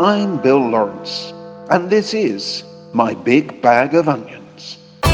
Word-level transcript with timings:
I'm 0.00 0.40
Bill 0.40 0.60
Lawrence, 0.60 1.32
and 1.70 1.90
this 1.90 2.14
is 2.14 2.62
My 2.92 3.14
Big 3.14 3.60
Bag 3.60 3.96
of 3.96 4.08
Onions. 4.08 4.78
The 5.02 5.08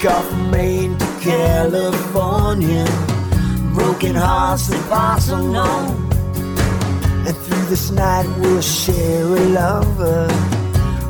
car 0.00 0.22
from 0.22 0.50
Maine 0.50 0.96
to 0.96 1.04
California, 1.20 2.86
broken 3.74 4.14
hearts 4.14 4.68
that 4.68 4.88
unknown. 5.28 5.28
And 5.28 6.08
through 6.08 6.17
this 7.68 7.90
night 7.90 8.26
we'll 8.38 8.62
share 8.62 9.24
a 9.24 9.40
lover 9.50 10.26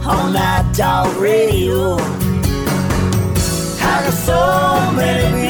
on 0.05 0.33
that 0.33 0.75
dog 0.75 1.17
radio. 1.19 1.97
Got 3.79 4.13
so 4.13 4.93
many 4.97 5.48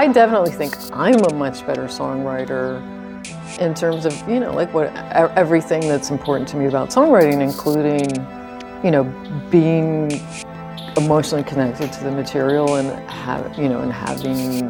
I 0.00 0.08
definitely 0.08 0.52
think 0.52 0.74
I'm 0.94 1.22
a 1.26 1.34
much 1.34 1.66
better 1.66 1.84
songwriter 1.84 2.80
in 3.58 3.74
terms 3.74 4.06
of, 4.06 4.16
you 4.26 4.40
know, 4.40 4.54
like 4.54 4.72
what 4.72 4.86
everything 5.36 5.82
that's 5.82 6.08
important 6.08 6.48
to 6.48 6.56
me 6.56 6.64
about 6.64 6.88
songwriting, 6.88 7.42
including, 7.42 8.08
you 8.82 8.90
know, 8.90 9.04
being 9.50 10.10
emotionally 10.96 11.44
connected 11.44 11.92
to 11.92 12.04
the 12.04 12.10
material 12.10 12.76
and 12.76 12.88
have, 13.10 13.58
you 13.58 13.68
know, 13.68 13.82
and 13.82 13.92
having 13.92 14.62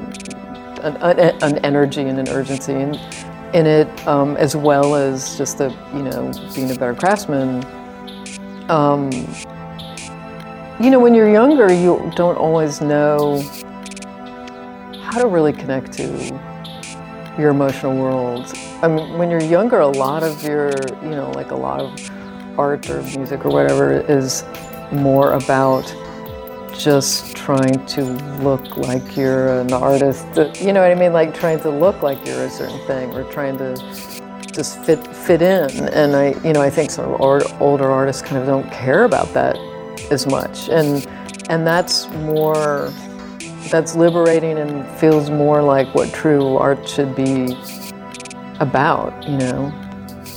an, 0.82 0.96
an, 0.96 1.42
an 1.44 1.58
energy 1.58 2.02
and 2.02 2.18
an 2.18 2.28
urgency 2.30 2.72
in, 2.72 2.96
in 3.54 3.66
it, 3.68 4.08
um, 4.08 4.36
as 4.36 4.56
well 4.56 4.96
as 4.96 5.38
just 5.38 5.58
the, 5.58 5.70
you 5.94 6.02
know, 6.02 6.32
being 6.56 6.72
a 6.72 6.74
better 6.74 6.96
craftsman. 6.96 7.64
Um, 8.68 9.12
you 10.80 10.90
know, 10.90 10.98
when 10.98 11.14
you're 11.14 11.30
younger, 11.30 11.72
you 11.72 12.10
don't 12.16 12.36
always 12.36 12.80
know 12.80 13.48
how 15.10 15.20
to 15.20 15.26
really 15.26 15.52
connect 15.52 15.92
to 15.92 16.06
your 17.36 17.50
emotional 17.50 17.96
world. 17.96 18.52
I 18.80 18.86
mean, 18.86 19.18
when 19.18 19.28
you're 19.28 19.42
younger, 19.42 19.80
a 19.80 19.88
lot 19.88 20.22
of 20.22 20.40
your, 20.44 20.70
you 21.02 21.10
know, 21.10 21.32
like 21.34 21.50
a 21.50 21.56
lot 21.56 21.80
of 21.80 22.10
art 22.56 22.88
or 22.88 23.02
music 23.02 23.44
or 23.44 23.50
whatever 23.50 23.92
is 23.92 24.44
more 24.92 25.32
about 25.32 25.84
just 26.78 27.34
trying 27.34 27.84
to 27.86 28.04
look 28.40 28.76
like 28.76 29.16
you're 29.16 29.60
an 29.60 29.72
artist. 29.72 30.24
Uh, 30.38 30.52
you 30.60 30.72
know 30.72 30.80
what 30.80 30.92
I 30.92 30.94
mean? 30.94 31.12
Like 31.12 31.34
trying 31.34 31.58
to 31.60 31.70
look 31.70 32.02
like 32.02 32.24
you're 32.24 32.44
a 32.44 32.50
certain 32.50 32.78
thing 32.86 33.12
or 33.12 33.24
trying 33.32 33.58
to 33.58 33.74
just 34.52 34.78
fit 34.84 35.04
fit 35.08 35.42
in. 35.42 35.88
And 35.88 36.14
I, 36.14 36.40
you 36.46 36.52
know, 36.52 36.62
I 36.62 36.70
think 36.70 36.92
some 36.92 37.20
our 37.20 37.42
older 37.58 37.90
artists 37.90 38.22
kind 38.22 38.36
of 38.36 38.46
don't 38.46 38.70
care 38.70 39.02
about 39.02 39.34
that 39.34 39.56
as 40.12 40.28
much. 40.28 40.68
And 40.68 41.04
and 41.48 41.66
that's 41.66 42.08
more 42.10 42.92
that's 43.70 43.94
liberating 43.94 44.58
and 44.58 44.86
feels 44.98 45.30
more 45.30 45.62
like 45.62 45.94
what 45.94 46.12
true 46.12 46.56
art 46.56 46.88
should 46.88 47.14
be 47.14 47.56
about, 48.58 49.26
you 49.28 49.38
know. 49.38 49.72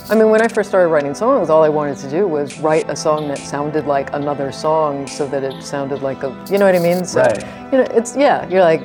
I 0.09 0.15
mean, 0.15 0.29
when 0.29 0.41
I 0.41 0.47
first 0.47 0.69
started 0.69 0.89
writing 0.89 1.15
songs, 1.15 1.49
all 1.49 1.63
I 1.63 1.69
wanted 1.69 1.97
to 1.97 2.09
do 2.09 2.27
was 2.27 2.59
write 2.59 2.89
a 2.89 2.95
song 2.95 3.27
that 3.29 3.37
sounded 3.37 3.85
like 3.87 4.13
another 4.13 4.51
song 4.51 5.07
so 5.07 5.25
that 5.27 5.43
it 5.43 5.63
sounded 5.63 6.01
like 6.01 6.23
a, 6.23 6.45
you 6.51 6.57
know 6.57 6.65
what 6.65 6.75
I 6.75 6.79
mean? 6.79 7.05
So, 7.05 7.21
Right. 7.21 7.43
you 7.71 7.77
know, 7.79 7.87
it's, 7.91 8.15
yeah, 8.15 8.47
you're 8.49 8.61
like, 8.61 8.83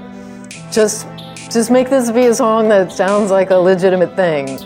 just, 0.70 1.06
just 1.50 1.70
make 1.70 1.91
this 1.91 2.10
be 2.10 2.26
a 2.26 2.34
song 2.34 2.69
that 2.69 2.92
sounds 2.92 3.30
like 3.30 3.50
a 3.50 3.56
legitimate 3.56 4.15
thing, 4.16 4.59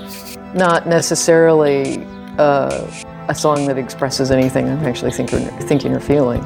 not 0.54 0.87
necessarily 0.87 2.04
uh, 2.38 2.87
a 3.28 3.34
song 3.34 3.66
that 3.66 3.78
expresses 3.78 4.31
anything 4.31 4.69
I'm 4.69 4.84
actually 4.84 5.12
thinking, 5.12 5.47
thinking 5.62 5.93
or 5.93 6.00
feeling. 6.00 6.43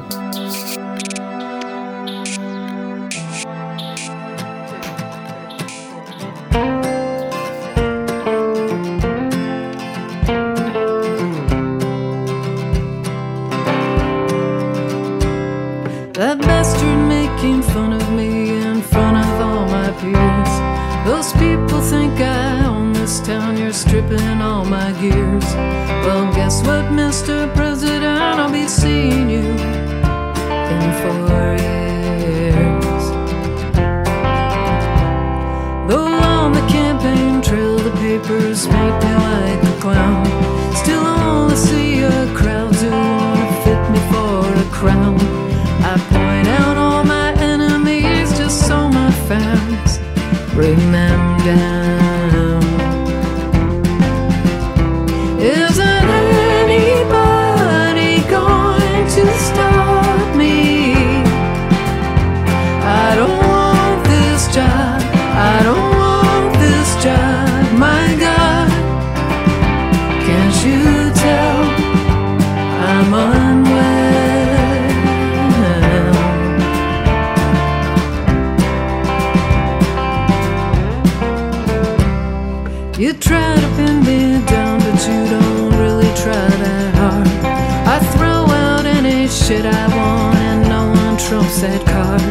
Trumps 91.59 91.89
card. 91.89 92.21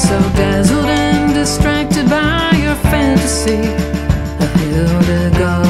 So 0.00 0.18
dazzled 0.36 0.86
and 0.86 1.34
distracted 1.34 2.08
by 2.08 2.50
your 2.62 2.74
fantasy 2.76 3.60
of 4.42 4.52
Hildegard. 4.60 5.61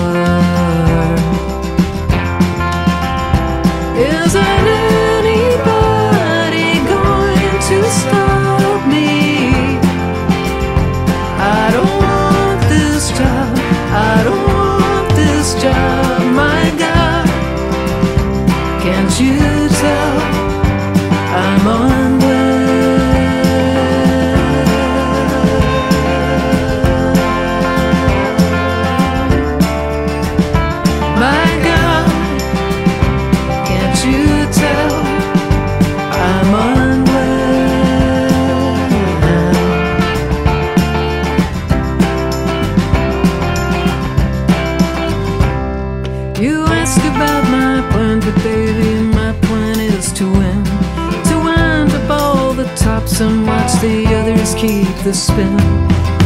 Keep 54.62 54.94
the 55.02 55.12
spin. 55.12 55.58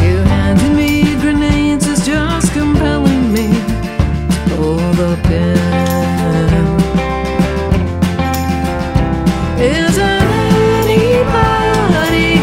You 0.05 0.17
handing 0.33 0.75
me 0.75 1.15
grenades 1.21 1.87
is 1.87 2.05
just 2.05 2.53
compelling 2.53 3.33
me 3.33 3.47
to 4.29 4.55
pull 4.55 4.77
the 5.01 5.17
pin. 5.23 5.57
Is 9.59 9.97
anybody 9.97 11.27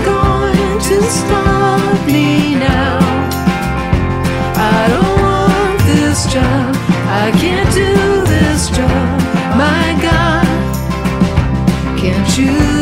going 0.04 0.78
to 0.88 0.96
stop 1.18 2.06
me 2.08 2.56
now? 2.56 2.98
I 4.56 4.88
don't 4.92 5.16
want 5.22 5.78
this 5.92 6.26
job. 6.26 6.74
I 7.22 7.30
can't 7.38 7.70
do 7.72 7.94
this 8.34 8.68
job. 8.70 9.20
My 9.56 9.94
God, 10.02 10.46
can't 11.96 12.36
you 12.36 12.73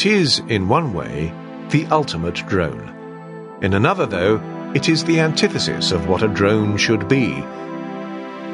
It 0.00 0.06
is, 0.06 0.38
in 0.48 0.66
one 0.66 0.94
way, 0.94 1.30
the 1.68 1.84
ultimate 1.90 2.36
drone. 2.46 3.58
In 3.60 3.74
another, 3.74 4.06
though, 4.06 4.40
it 4.74 4.88
is 4.88 5.04
the 5.04 5.20
antithesis 5.20 5.92
of 5.92 6.08
what 6.08 6.22
a 6.22 6.28
drone 6.28 6.78
should 6.78 7.06
be. 7.06 7.34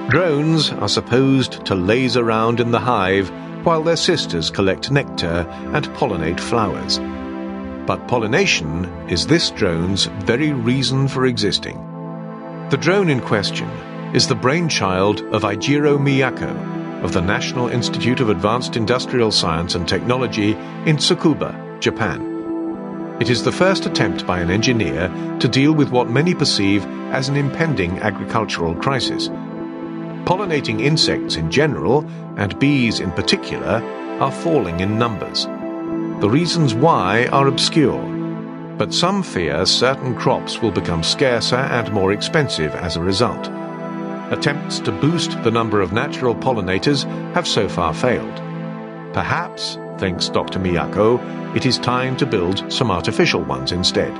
Drones 0.08 0.72
are 0.72 0.88
supposed 0.88 1.64
to 1.66 1.76
laze 1.76 2.16
around 2.16 2.58
in 2.58 2.72
the 2.72 2.80
hive 2.80 3.30
while 3.64 3.84
their 3.84 3.94
sisters 3.94 4.50
collect 4.50 4.90
nectar 4.90 5.46
and 5.72 5.88
pollinate 5.90 6.40
flowers. 6.40 6.98
But 7.86 8.08
pollination 8.08 8.86
is 9.08 9.24
this 9.24 9.50
drone's 9.50 10.06
very 10.26 10.52
reason 10.52 11.06
for 11.06 11.26
existing. 11.26 11.76
The 12.70 12.76
drone 12.76 13.08
in 13.08 13.20
question 13.20 13.70
is 14.12 14.26
the 14.26 14.34
brainchild 14.34 15.20
of 15.32 15.42
Eijiro 15.42 15.96
Miyako 15.96 16.75
of 17.02 17.12
the 17.12 17.20
National 17.20 17.68
Institute 17.68 18.20
of 18.20 18.30
Advanced 18.30 18.76
Industrial 18.76 19.30
Science 19.30 19.74
and 19.74 19.88
Technology 19.88 20.52
in 20.86 20.96
Tsukuba, 20.96 21.80
Japan. 21.80 23.16
It 23.20 23.30
is 23.30 23.42
the 23.42 23.52
first 23.52 23.86
attempt 23.86 24.26
by 24.26 24.40
an 24.40 24.50
engineer 24.50 25.08
to 25.40 25.48
deal 25.48 25.72
with 25.72 25.90
what 25.90 26.10
many 26.10 26.34
perceive 26.34 26.84
as 27.12 27.28
an 27.28 27.36
impending 27.36 27.98
agricultural 28.00 28.74
crisis. 28.74 29.28
Pollinating 30.26 30.80
insects 30.80 31.36
in 31.36 31.50
general, 31.50 32.06
and 32.36 32.58
bees 32.58 33.00
in 33.00 33.10
particular, 33.12 33.82
are 34.20 34.32
falling 34.32 34.80
in 34.80 34.98
numbers. 34.98 35.46
The 36.20 36.30
reasons 36.30 36.74
why 36.74 37.26
are 37.26 37.46
obscure, 37.46 38.02
but 38.76 38.92
some 38.92 39.22
fear 39.22 39.64
certain 39.64 40.14
crops 40.14 40.60
will 40.60 40.72
become 40.72 41.02
scarcer 41.02 41.56
and 41.56 41.92
more 41.92 42.12
expensive 42.12 42.74
as 42.74 42.96
a 42.96 43.02
result. 43.02 43.50
Attempts 44.30 44.80
to 44.80 44.90
boost 44.90 45.40
the 45.44 45.50
number 45.52 45.80
of 45.80 45.92
natural 45.92 46.34
pollinators 46.34 47.04
have 47.34 47.46
so 47.46 47.68
far 47.68 47.94
failed. 47.94 48.36
Perhaps, 49.14 49.78
thinks 49.98 50.28
Dr. 50.28 50.58
Miyako, 50.58 51.54
it 51.54 51.64
is 51.64 51.78
time 51.78 52.16
to 52.16 52.26
build 52.26 52.70
some 52.72 52.90
artificial 52.90 53.42
ones 53.42 53.70
instead. 53.70 54.12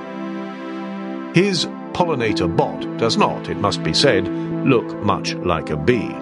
His 1.34 1.66
pollinator 1.92 2.54
bot 2.54 2.80
does 2.98 3.16
not, 3.16 3.48
it 3.48 3.56
must 3.56 3.82
be 3.82 3.92
said, 3.92 4.28
look 4.64 4.86
much 5.02 5.34
like 5.34 5.70
a 5.70 5.76
bee. 5.76 6.14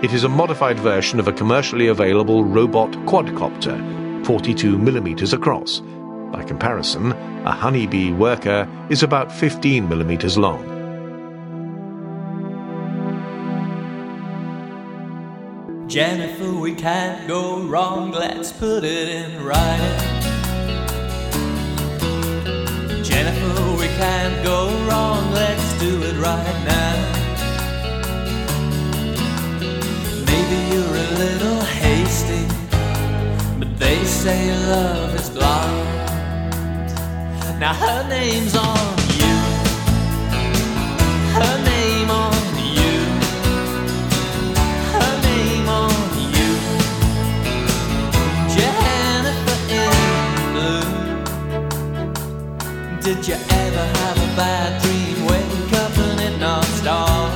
It 0.00 0.12
is 0.12 0.22
a 0.22 0.28
modified 0.28 0.78
version 0.78 1.18
of 1.18 1.26
a 1.26 1.32
commercially 1.32 1.88
available 1.88 2.44
robot 2.44 2.92
quadcopter, 3.04 4.24
42 4.24 4.78
millimeters 4.78 5.32
across. 5.32 5.80
By 6.30 6.44
comparison, 6.44 7.12
a 7.44 7.50
honeybee 7.50 8.12
worker 8.12 8.68
is 8.90 9.02
about 9.02 9.32
15 9.32 9.88
millimeters 9.88 10.38
long. 10.38 10.77
Jennifer, 15.88 16.52
we 16.52 16.74
can't 16.74 17.26
go 17.26 17.60
wrong, 17.62 18.10
let's 18.10 18.52
put 18.52 18.84
it 18.84 19.08
in 19.08 19.42
writing. 19.42 19.98
Jennifer, 23.02 23.76
we 23.80 23.86
can't 23.96 24.44
go 24.44 24.68
wrong, 24.86 25.32
let's 25.32 25.78
do 25.80 26.02
it 26.02 26.14
right 26.16 26.64
now. 26.66 26.94
Maybe 30.26 30.56
you're 30.74 30.84
a 30.84 31.10
little 31.24 31.60
hasty, 31.62 32.44
but 33.58 33.78
they 33.78 34.04
say 34.04 34.54
love 34.68 35.14
is 35.14 35.30
blind. 35.30 35.88
Now 37.58 37.72
her 37.72 38.06
name's 38.10 38.54
on 38.54 38.98
you, 39.16 39.36
her 41.32 41.64
name 41.64 41.77
Did 53.08 53.26
you 53.26 53.36
ever 53.36 53.86
have 54.00 54.18
a 54.18 54.36
bad 54.36 54.82
dream? 54.82 55.24
Wake 55.24 55.72
up 55.80 55.96
and 55.96 56.20
it 56.20 56.34
start. 56.76 57.32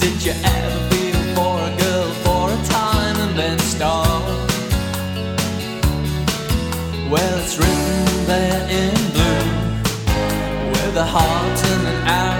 Did 0.00 0.18
you 0.24 0.32
ever 0.32 0.72
feel 0.90 1.20
for 1.36 1.54
a 1.70 1.72
girl 1.82 2.10
for 2.24 2.50
a 2.50 2.58
time 2.66 3.16
and 3.24 3.38
then 3.38 3.58
stop? 3.60 4.24
Well, 7.12 7.38
it's 7.38 7.56
written 7.58 8.26
there 8.26 8.62
in 8.80 8.94
blue 9.14 9.46
with 10.72 10.96
a 10.96 11.06
heart 11.06 11.58
and 11.72 11.86
an 11.92 12.08
arrow 12.08 12.39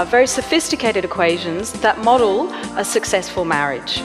uh, 0.00 0.04
very 0.06 0.26
sophisticated 0.26 1.04
equations 1.04 1.72
that 1.72 1.98
model 1.98 2.50
a 2.78 2.84
successful 2.84 3.44
marriage. 3.44 3.98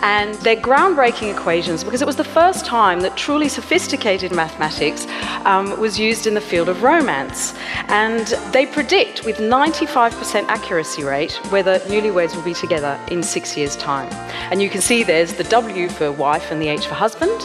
And 0.00 0.34
they're 0.36 0.56
groundbreaking 0.56 1.34
equations 1.34 1.82
because 1.82 2.02
it 2.02 2.06
was 2.06 2.16
the 2.16 2.24
first 2.24 2.66
time 2.66 3.00
that 3.00 3.16
truly 3.16 3.48
sophisticated 3.48 4.30
mathematics 4.32 5.06
um, 5.46 5.78
was 5.80 5.98
used 5.98 6.26
in 6.26 6.34
the 6.34 6.40
field 6.40 6.68
of 6.68 6.82
romance. 6.82 7.54
And 7.88 8.26
they 8.52 8.66
predict 8.66 9.24
with 9.24 9.38
95% 9.38 10.44
accuracy 10.48 11.02
rate 11.02 11.32
whether 11.50 11.78
newlyweds 11.80 12.36
will 12.36 12.42
be 12.42 12.54
together 12.54 13.00
in 13.10 13.22
six 13.22 13.56
years' 13.56 13.76
time. 13.76 14.12
And 14.50 14.60
you 14.60 14.68
can 14.68 14.82
see 14.82 15.02
there's 15.02 15.32
the 15.32 15.44
W 15.44 15.88
for 15.88 16.12
wife 16.12 16.50
and 16.50 16.60
the 16.60 16.68
H 16.68 16.86
for 16.86 16.94
husband. 16.94 17.40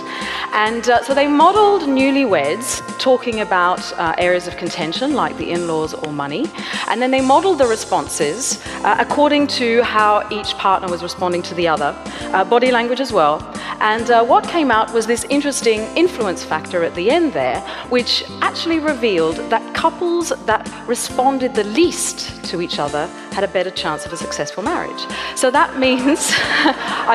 And 0.53 0.87
uh, 0.87 1.03
so 1.03 1.15
they 1.15 1.27
modeled 1.27 1.81
newlyweds 1.81 2.81
talking 2.99 3.39
about 3.39 3.81
uh, 3.93 4.13
areas 4.19 4.47
of 4.47 4.55
contention 4.55 5.15
like 5.15 5.35
the 5.37 5.49
in 5.49 5.67
laws 5.67 5.95
or 5.95 6.13
money. 6.13 6.45
And 6.87 7.01
then 7.01 7.09
they 7.09 7.21
modeled 7.21 7.57
the 7.57 7.65
responses 7.65 8.63
uh, 8.83 8.95
according 8.99 9.47
to 9.47 9.81
how 9.81 10.27
each 10.31 10.53
partner 10.59 10.87
was 10.89 11.01
responding 11.01 11.41
to 11.41 11.55
the 11.55 11.67
other, 11.67 11.95
uh, 12.33 12.43
body 12.45 12.69
language 12.69 12.99
as 12.99 13.11
well. 13.11 13.39
And 13.79 14.09
uh, 14.09 14.23
what 14.25 14.47
came 14.47 14.71
out 14.71 14.93
was 14.93 15.07
this 15.07 15.25
interesting 15.25 15.81
influence 15.95 16.43
factor 16.43 16.83
at 16.83 16.95
the 16.95 17.09
end 17.09 17.33
there, 17.33 17.59
which 17.89 18.23
actually 18.41 18.79
revealed 18.79 19.37
that 19.49 19.75
couples 19.75 20.29
that 20.45 20.69
responded 20.87 21.55
the 21.55 21.63
least 21.65 22.43
to 22.45 22.61
each 22.61 22.79
other 22.79 23.07
had 23.31 23.43
a 23.43 23.47
better 23.47 23.71
chance 23.71 24.05
of 24.05 24.13
a 24.13 24.17
successful 24.17 24.63
marriage. 24.63 25.05
So 25.35 25.51
that 25.51 25.77
means, 25.85 26.31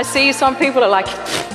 I 0.01 0.03
see 0.03 0.33
some 0.33 0.57
people 0.57 0.83
are 0.83 0.91
like, 0.91 1.09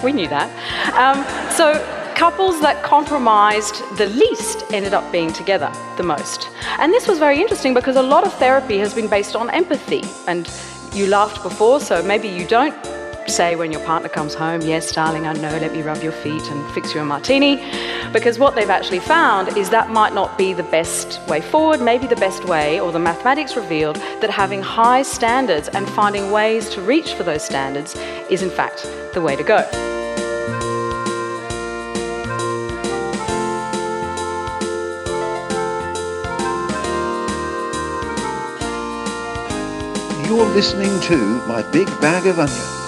we 0.04 0.12
knew 0.12 0.28
that. 0.30 0.50
Um, 0.96 1.24
so 1.52 1.74
couples 2.16 2.62
that 2.62 2.84
compromised 2.84 3.84
the 3.98 4.08
least 4.08 4.64
ended 4.72 4.94
up 4.94 5.12
being 5.12 5.34
together 5.34 5.72
the 5.98 6.04
most. 6.04 6.50
And 6.80 6.92
this 6.94 7.08
was 7.08 7.20
very 7.20 7.42
interesting 7.42 7.74
because 7.74 7.96
a 7.96 8.02
lot 8.02 8.26
of 8.26 8.34
therapy 8.36 8.78
has 8.80 8.94
been 8.94 9.08
based 9.08 9.36
on 9.36 9.50
empathy. 9.50 10.04
And 10.28 10.50
you 10.94 11.08
laughed 11.08 11.42
before, 11.44 11.80
so 11.80 12.04
maybe 12.04 12.28
you 12.28 12.46
don't 12.46 12.76
say 13.30 13.56
when 13.56 13.72
your 13.72 13.84
partner 13.86 14.10
comes 14.10 14.34
home, 14.34 14.62
Yes, 14.62 14.92
darling, 14.92 15.27
I 15.27 15.34
know, 15.34 15.58
let 15.58 15.72
me 15.72 15.82
rub 15.82 16.01
your 16.01 16.12
feet 16.12 16.42
and 16.44 16.72
fix 16.74 16.94
you 16.94 17.01
a 17.01 17.06
martini. 17.06 17.58
Because 18.12 18.39
what 18.39 18.56
they've 18.56 18.70
actually 18.70 19.00
found 19.00 19.58
is 19.58 19.70
that 19.70 19.89
might 19.89 20.13
not 20.13 20.38
be 20.38 20.53
the 20.53 20.63
best 20.63 21.22
way 21.27 21.42
forward. 21.42 21.82
Maybe 21.82 22.08
the 22.08 22.15
best 22.15 22.46
way, 22.46 22.80
or 22.80 22.92
the 22.92 23.00
mathematics 23.00 23.56
revealed 23.56 23.96
that 24.22 24.30
having 24.30 24.62
high 24.62 25.01
standards 25.01 25.68
and 25.70 25.88
finding 25.89 26.32
ways 26.32 26.70
to 26.70 26.82
reach 26.82 27.13
for 27.13 27.24
those 27.24 27.44
standards 27.44 27.96
is, 28.30 28.44
in 28.44 28.50
fact, 28.50 28.84
the 29.13 29.22
way 29.22 29.36
to 29.36 29.44
go. 29.44 29.68
You're 40.27 40.50
listening 40.56 41.00
to 41.01 41.18
My 41.48 41.62
Big 41.72 41.88
Bag 42.01 42.25
of 42.25 42.39
Onions. 42.39 42.83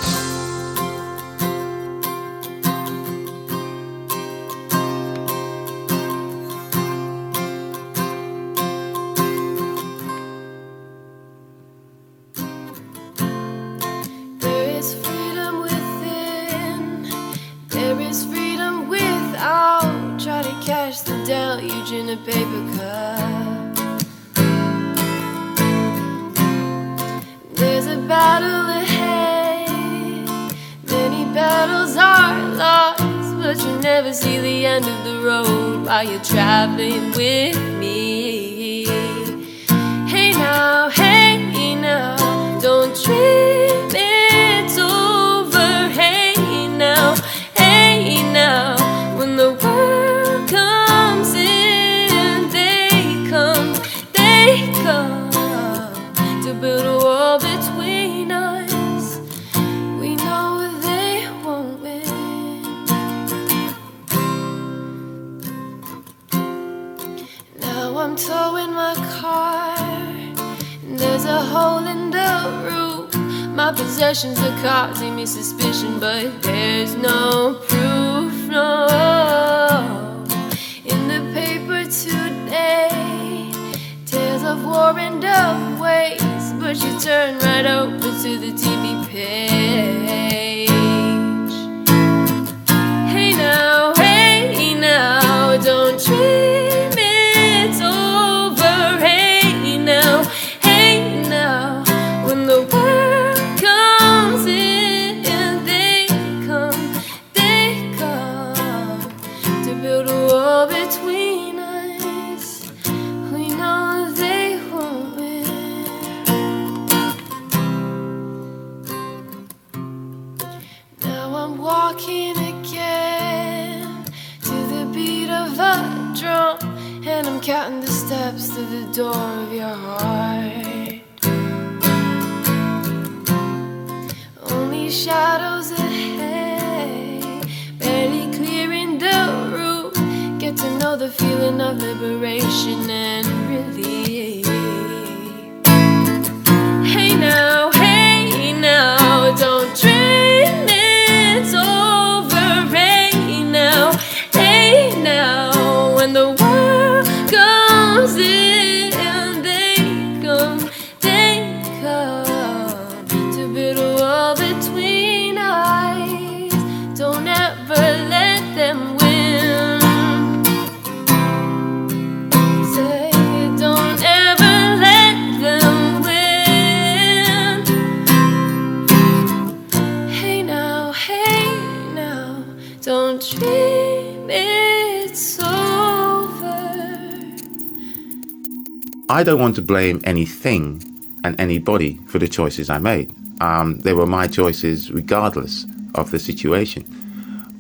I 189.15 189.24
don't 189.24 189.39
want 189.39 189.55
to 189.55 189.62
blame 189.62 190.01
anything 190.03 190.84
and 191.24 191.39
anybody 191.39 191.95
for 192.10 192.19
the 192.19 192.27
choices 192.27 192.69
I 192.69 192.79
made. 192.79 193.15
Um, 193.39 193.79
they 193.79 193.93
were 193.93 194.05
my 194.05 194.27
choices 194.27 194.91
regardless 194.91 195.65
of 195.95 196.12
the 196.12 196.19
situation. 196.19 196.84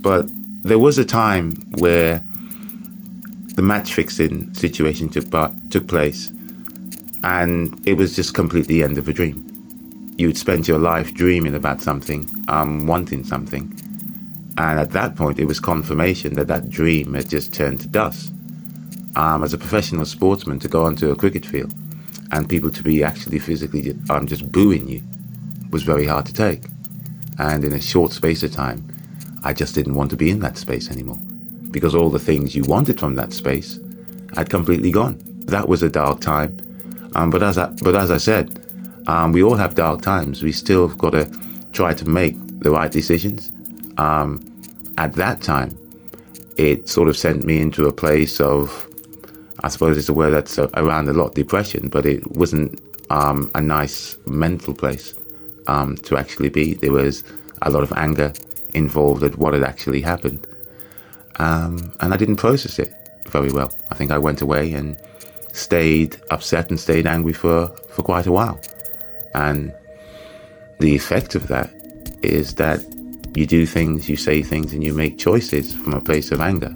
But 0.01 0.25
there 0.63 0.79
was 0.79 0.97
a 0.97 1.05
time 1.05 1.55
where 1.77 2.21
the 3.55 3.61
match 3.61 3.93
fixing 3.93 4.53
situation 4.53 5.07
took, 5.07 5.31
part, 5.31 5.53
took 5.71 5.87
place. 5.87 6.29
and 7.23 7.81
it 7.87 7.93
was 7.93 8.17
just 8.17 8.33
completely 8.33 8.79
the 8.79 8.83
end 8.83 8.97
of 8.97 9.07
a 9.07 9.13
dream. 9.13 9.37
You 10.17 10.27
would 10.27 10.37
spend 10.37 10.67
your 10.67 10.79
life 10.79 11.13
dreaming 11.13 11.55
about 11.55 11.79
something, 11.79 12.29
um, 12.49 12.85
wanting 12.85 13.23
something, 13.23 13.63
and 14.57 14.77
at 14.77 14.91
that 14.91 15.15
point, 15.15 15.39
it 15.39 15.45
was 15.45 15.61
confirmation 15.61 16.33
that 16.33 16.47
that 16.49 16.69
dream 16.69 17.13
had 17.13 17.29
just 17.29 17.53
turned 17.53 17.79
to 17.79 17.87
dust. 17.87 18.34
Um, 19.15 19.43
as 19.43 19.53
a 19.53 19.57
professional 19.57 20.05
sportsman, 20.05 20.59
to 20.59 20.67
go 20.67 20.85
onto 20.85 21.09
a 21.09 21.15
cricket 21.15 21.45
field 21.45 21.73
and 22.31 22.49
people 22.49 22.69
to 22.69 22.83
be 22.83 23.03
actually 23.03 23.39
physically 23.39 23.95
um, 24.09 24.27
just 24.27 24.51
booing 24.51 24.87
you 24.87 25.01
was 25.71 25.83
very 25.83 26.05
hard 26.05 26.25
to 26.25 26.33
take. 26.33 26.65
And 27.39 27.63
in 27.63 27.73
a 27.73 27.81
short 27.81 28.11
space 28.11 28.43
of 28.43 28.51
time, 28.51 28.83
I 29.43 29.53
just 29.53 29.75
didn't 29.75 29.95
want 29.95 30.09
to 30.11 30.17
be 30.17 30.29
in 30.29 30.39
that 30.39 30.57
space 30.57 30.89
anymore 30.89 31.19
because 31.71 31.93
all 31.93 32.09
the 32.09 32.19
things 32.19 32.55
you 32.55 32.63
wanted 32.63 32.99
from 32.99 33.15
that 33.15 33.33
space 33.33 33.79
had 34.35 34.49
completely 34.49 34.91
gone. 34.91 35.21
That 35.47 35.67
was 35.67 35.83
a 35.83 35.89
dark 35.89 36.21
time. 36.21 36.57
Um, 37.15 37.29
but 37.29 37.43
as 37.43 37.57
I, 37.57 37.67
but 37.83 37.95
as 37.95 38.11
I 38.11 38.17
said, 38.17 38.59
um, 39.07 39.31
we 39.31 39.43
all 39.43 39.55
have 39.55 39.75
dark 39.75 40.01
times. 40.01 40.41
We 40.41 40.51
still 40.51 40.87
got 40.87 41.11
to 41.11 41.29
try 41.73 41.93
to 41.93 42.09
make 42.09 42.35
the 42.59 42.71
right 42.71 42.91
decisions. 42.91 43.51
Um, 43.97 44.43
at 44.97 45.13
that 45.13 45.41
time, 45.41 45.77
it 46.57 46.89
sort 46.89 47.09
of 47.09 47.17
sent 47.17 47.43
me 47.43 47.59
into 47.59 47.85
a 47.87 47.93
place 47.93 48.39
of, 48.39 48.84
I 49.65 49.67
suppose 49.69 49.97
it's 49.97 50.09
a 50.09 50.13
word 50.13 50.29
that's 50.29 50.59
around 50.59 51.09
a 51.09 51.13
lot, 51.13 51.33
depression. 51.33 51.87
But 51.89 52.05
it 52.05 52.29
wasn't 52.31 52.79
um, 53.09 53.49
a 53.55 53.61
nice 53.61 54.15
mental 54.27 54.75
place 54.75 55.15
um, 55.65 55.97
to 56.07 56.17
actually 56.17 56.49
be. 56.49 56.75
There 56.75 56.91
was 56.91 57.23
a 57.63 57.71
lot 57.71 57.81
of 57.81 57.91
anger 57.93 58.31
involved 58.75 59.23
at 59.23 59.39
what 59.39 59.55
had 59.55 59.63
actually 59.63 60.01
happened. 60.01 60.45
Um, 61.37 61.91
and 61.99 62.13
I 62.13 62.17
didn't 62.17 62.35
process 62.35 62.77
it 62.77 62.93
very 63.27 63.51
well. 63.51 63.73
I 63.89 63.95
think 63.95 64.11
I 64.11 64.19
went 64.19 64.43
away 64.43 64.71
and 64.71 64.97
stayed 65.51 66.15
upset 66.29 66.69
and 66.69 66.79
stayed 66.79 67.07
angry 67.07 67.33
for, 67.33 67.69
for 67.89 68.03
quite 68.03 68.27
a 68.27 68.31
while. 68.31 68.61
And 69.33 69.73
the 70.79 70.93
effect 70.95 71.33
of 71.33 71.47
that 71.47 71.73
is 72.21 72.53
that 72.55 72.81
you 73.33 73.47
do 73.47 73.65
things, 73.65 74.07
you 74.07 74.15
say 74.15 74.43
things, 74.43 74.73
and 74.73 74.83
you 74.83 74.93
make 74.93 75.17
choices 75.17 75.73
from 75.73 75.93
a 75.93 76.01
place 76.01 76.31
of 76.31 76.39
anger 76.39 76.73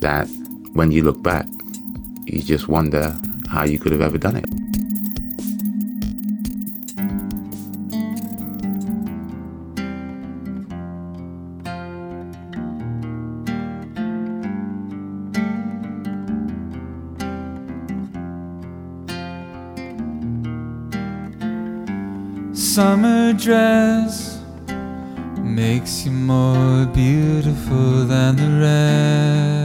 that 0.00 0.28
when 0.74 0.92
you 0.92 1.02
look 1.02 1.22
back, 1.22 1.46
you 2.26 2.42
just 2.42 2.68
wonder 2.68 3.16
how 3.48 3.64
you 3.64 3.78
could 3.78 3.92
have 3.92 4.00
ever 4.00 4.18
done 4.18 4.36
it. 4.36 4.44
summer 22.74 23.32
dress 23.32 24.40
makes 25.38 26.04
you 26.04 26.10
more 26.10 26.86
beautiful 26.86 28.04
than 28.04 28.34
the 28.34 28.50
rest. 28.60 29.63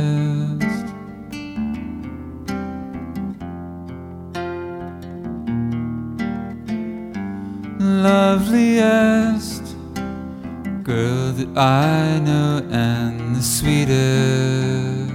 I 11.60 12.20
know, 12.20 12.66
and 12.72 13.36
the 13.36 13.42
sweetest. 13.42 15.10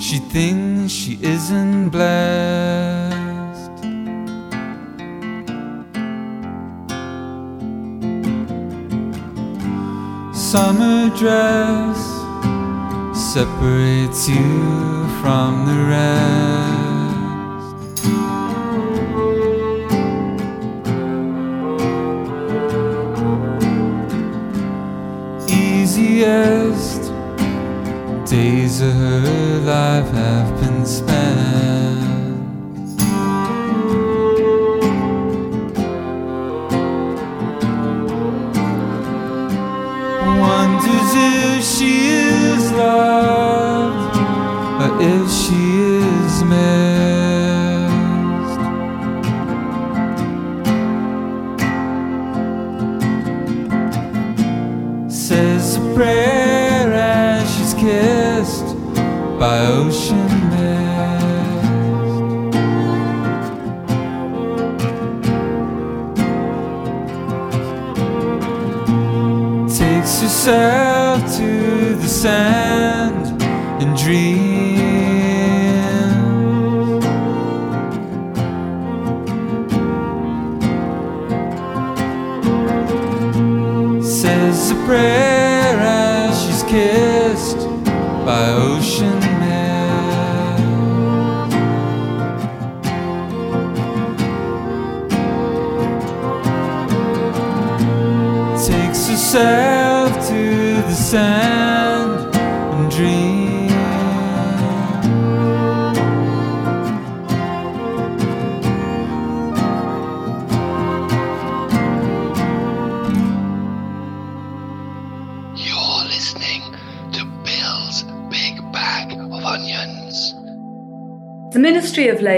She 0.00 0.18
thinks 0.18 0.92
she 0.92 1.18
isn't 1.22 1.90
blessed. 1.90 3.70
Summer 10.34 11.10
dress 11.16 11.98
separates 13.32 13.75
you 14.28 15.06
from 15.20 15.55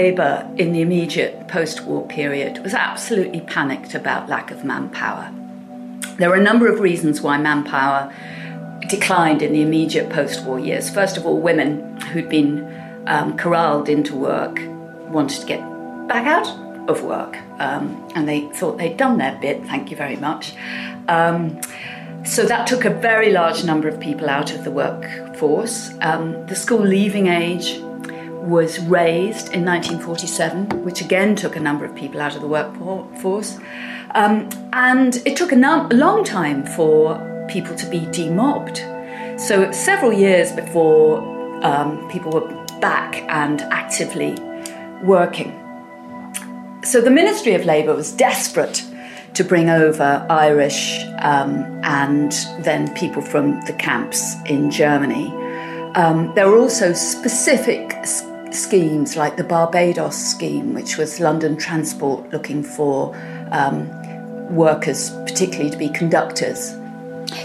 Labour 0.09 0.51
in 0.57 0.73
the 0.73 0.81
immediate 0.81 1.47
post 1.47 1.85
war 1.85 2.07
period 2.07 2.63
was 2.63 2.73
absolutely 2.73 3.41
panicked 3.41 3.93
about 3.93 4.27
lack 4.27 4.49
of 4.49 4.65
manpower. 4.65 5.31
There 6.17 6.29
were 6.29 6.35
a 6.35 6.41
number 6.41 6.67
of 6.67 6.79
reasons 6.79 7.21
why 7.21 7.37
manpower 7.37 8.11
declined 8.87 9.43
in 9.43 9.53
the 9.53 9.61
immediate 9.61 10.09
post 10.09 10.43
war 10.45 10.59
years. 10.59 10.89
First 10.89 11.15
of 11.15 11.27
all, 11.27 11.39
women 11.39 12.01
who'd 12.11 12.27
been 12.27 12.65
um, 13.05 13.37
corralled 13.37 13.87
into 13.87 14.15
work 14.15 14.59
wanted 15.11 15.41
to 15.41 15.45
get 15.45 15.59
back 16.07 16.25
out 16.25 16.47
of 16.89 17.03
work 17.03 17.37
um, 17.59 18.03
and 18.15 18.27
they 18.27 18.49
thought 18.53 18.79
they'd 18.79 18.97
done 18.97 19.19
their 19.19 19.37
bit, 19.39 19.63
thank 19.65 19.91
you 19.91 19.97
very 19.97 20.15
much. 20.15 20.55
Um, 21.07 21.61
so 22.25 22.45
that 22.45 22.65
took 22.65 22.83
a 22.83 22.89
very 22.89 23.31
large 23.31 23.63
number 23.63 23.87
of 23.87 23.99
people 23.99 24.27
out 24.27 24.51
of 24.55 24.63
the 24.63 24.71
workforce. 24.71 25.93
Um, 26.01 26.47
the 26.47 26.55
school 26.55 26.81
leaving 26.81 27.27
age 27.27 27.79
was 28.49 28.79
raised 28.79 29.53
in 29.53 29.63
1947, 29.63 30.83
which 30.83 31.01
again 31.01 31.35
took 31.35 31.55
a 31.55 31.59
number 31.59 31.85
of 31.85 31.95
people 31.95 32.19
out 32.19 32.35
of 32.35 32.41
the 32.41 32.47
workforce. 32.47 33.57
Um, 34.15 34.49
and 34.73 35.17
it 35.25 35.37
took 35.37 35.51
a, 35.51 35.55
num- 35.55 35.89
long 35.89 36.23
time 36.23 36.65
for 36.65 37.45
people 37.47 37.75
to 37.75 37.89
be 37.89 38.07
demobbed. 38.11 38.77
So 39.39 39.71
several 39.71 40.11
years 40.11 40.51
before 40.51 41.21
um, 41.63 42.09
people 42.09 42.31
were 42.31 42.65
back 42.79 43.17
and 43.29 43.61
actively 43.63 44.35
working. 45.03 45.55
So 46.83 47.01
the 47.01 47.11
Ministry 47.11 47.53
of 47.53 47.65
Labour 47.65 47.93
was 47.93 48.11
desperate 48.11 48.83
to 49.35 49.43
bring 49.43 49.69
over 49.69 50.25
Irish 50.29 51.03
um, 51.19 51.63
and 51.83 52.31
then 52.59 52.93
people 52.95 53.21
from 53.21 53.61
the 53.61 53.73
camps 53.73 54.35
in 54.45 54.71
Germany. 54.71 55.27
Um, 55.95 56.33
there 56.35 56.49
were 56.49 56.57
also 56.57 56.93
specific 56.93 58.05
schemes 58.51 59.15
like 59.15 59.37
the 59.37 59.43
Barbados 59.43 60.15
scheme, 60.15 60.73
which 60.73 60.97
was 60.97 61.19
London 61.19 61.57
Transport 61.57 62.29
looking 62.31 62.63
for 62.63 63.15
um, 63.51 63.87
workers, 64.55 65.11
particularly 65.25 65.69
to 65.69 65.77
be 65.77 65.89
conductors. 65.89 66.73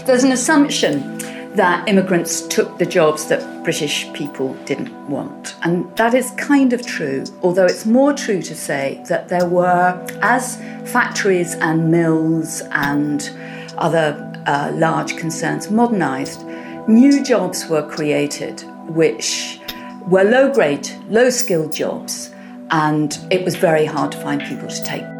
There's 0.05 0.23
an 0.23 0.31
assumption 0.31 1.17
that 1.55 1.87
immigrants 1.87 2.41
took 2.47 2.77
the 2.77 2.85
jobs 2.85 3.27
that 3.27 3.63
British 3.63 4.11
people 4.13 4.53
didn't 4.65 4.93
want. 5.09 5.55
And 5.63 5.95
that 5.95 6.13
is 6.13 6.31
kind 6.31 6.73
of 6.73 6.85
true, 6.85 7.23
although 7.41 7.65
it's 7.65 7.85
more 7.85 8.13
true 8.13 8.41
to 8.41 8.55
say 8.55 9.01
that 9.07 9.29
there 9.29 9.47
were, 9.47 10.05
as 10.21 10.57
factories 10.91 11.55
and 11.55 11.89
mills 11.89 12.61
and 12.71 13.29
other 13.77 14.33
uh, 14.47 14.71
large 14.75 15.15
concerns 15.15 15.71
modernised, 15.71 16.45
new 16.87 17.23
jobs 17.23 17.67
were 17.67 17.87
created 17.89 18.63
which 18.87 19.59
were 20.07 20.23
low 20.23 20.51
grade, 20.51 20.89
low 21.09 21.29
skilled 21.29 21.73
jobs, 21.73 22.31
and 22.71 23.17
it 23.31 23.43
was 23.43 23.55
very 23.55 23.85
hard 23.85 24.11
to 24.11 24.17
find 24.19 24.41
people 24.41 24.67
to 24.67 24.83
take. 24.83 25.14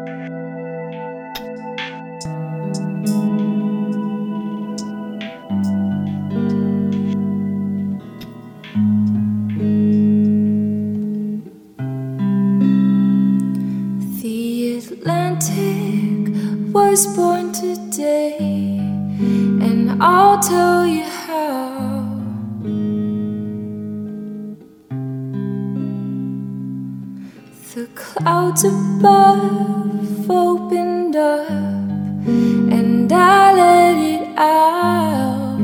Clouds 28.26 28.64
above 28.64 30.28
opened 30.28 31.14
up, 31.14 31.48
and 31.48 33.12
I 33.12 33.52
let 33.52 33.96
it 34.14 34.26
out. 34.36 35.60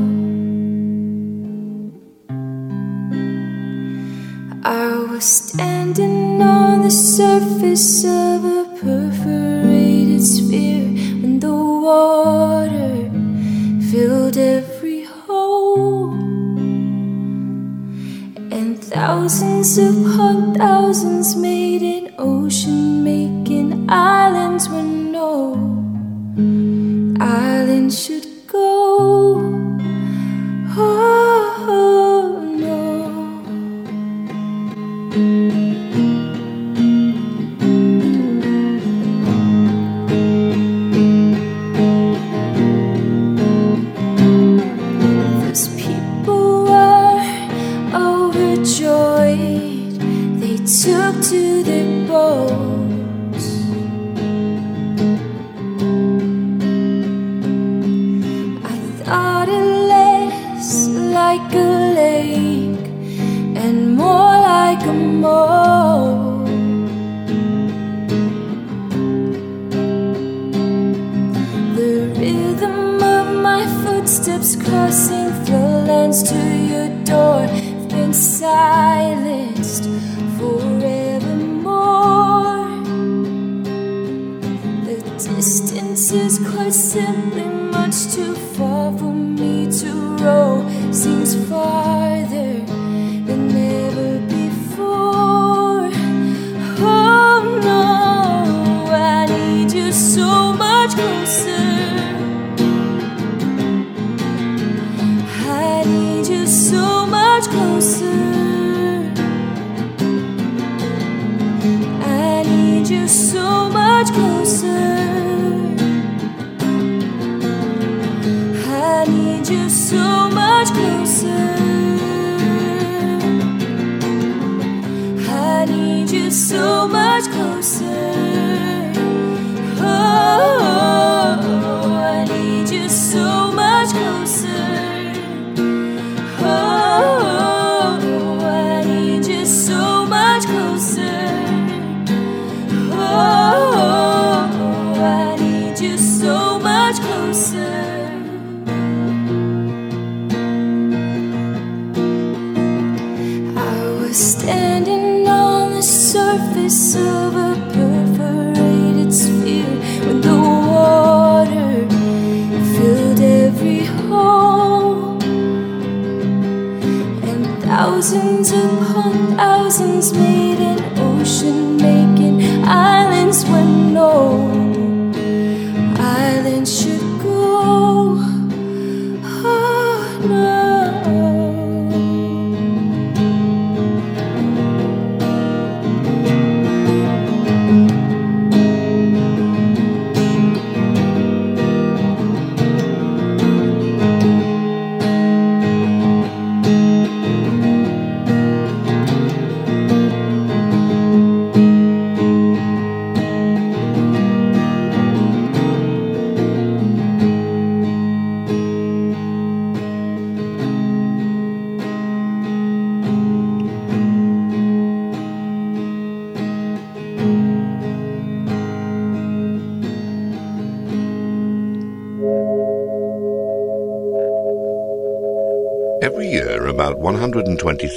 I 4.63 5.05
was 5.11 5.25
standing 5.25 6.41
on 6.41 6.83
the 6.83 6.89
surface 6.89 8.05
of 8.05 8.45
a 8.45 8.63
perforated 8.79 10.23
sphere 10.23 10.87
when 11.21 11.39
the 11.41 11.53
water 11.53 13.11
filled 13.91 14.37
every 14.37 15.03
hole. 15.03 16.11
And 18.55 18.81
thousands 18.81 19.77
upon 19.77 20.55
thousands 20.55 21.35
made 21.35 22.02
an 22.17 22.25
ocean, 22.25 23.03
making 23.03 23.89
islands 23.89 24.69
where 24.69 24.83
no 24.83 25.53
island 27.19 27.93
should 27.93 28.32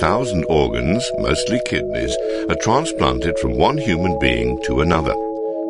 120,000 0.00 0.44
organs, 0.50 1.10
mostly 1.18 1.58
kidneys, 1.64 2.14
are 2.50 2.56
transplanted 2.56 3.38
from 3.38 3.56
one 3.56 3.78
human 3.78 4.18
being 4.18 4.60
to 4.62 4.82
another. 4.82 5.14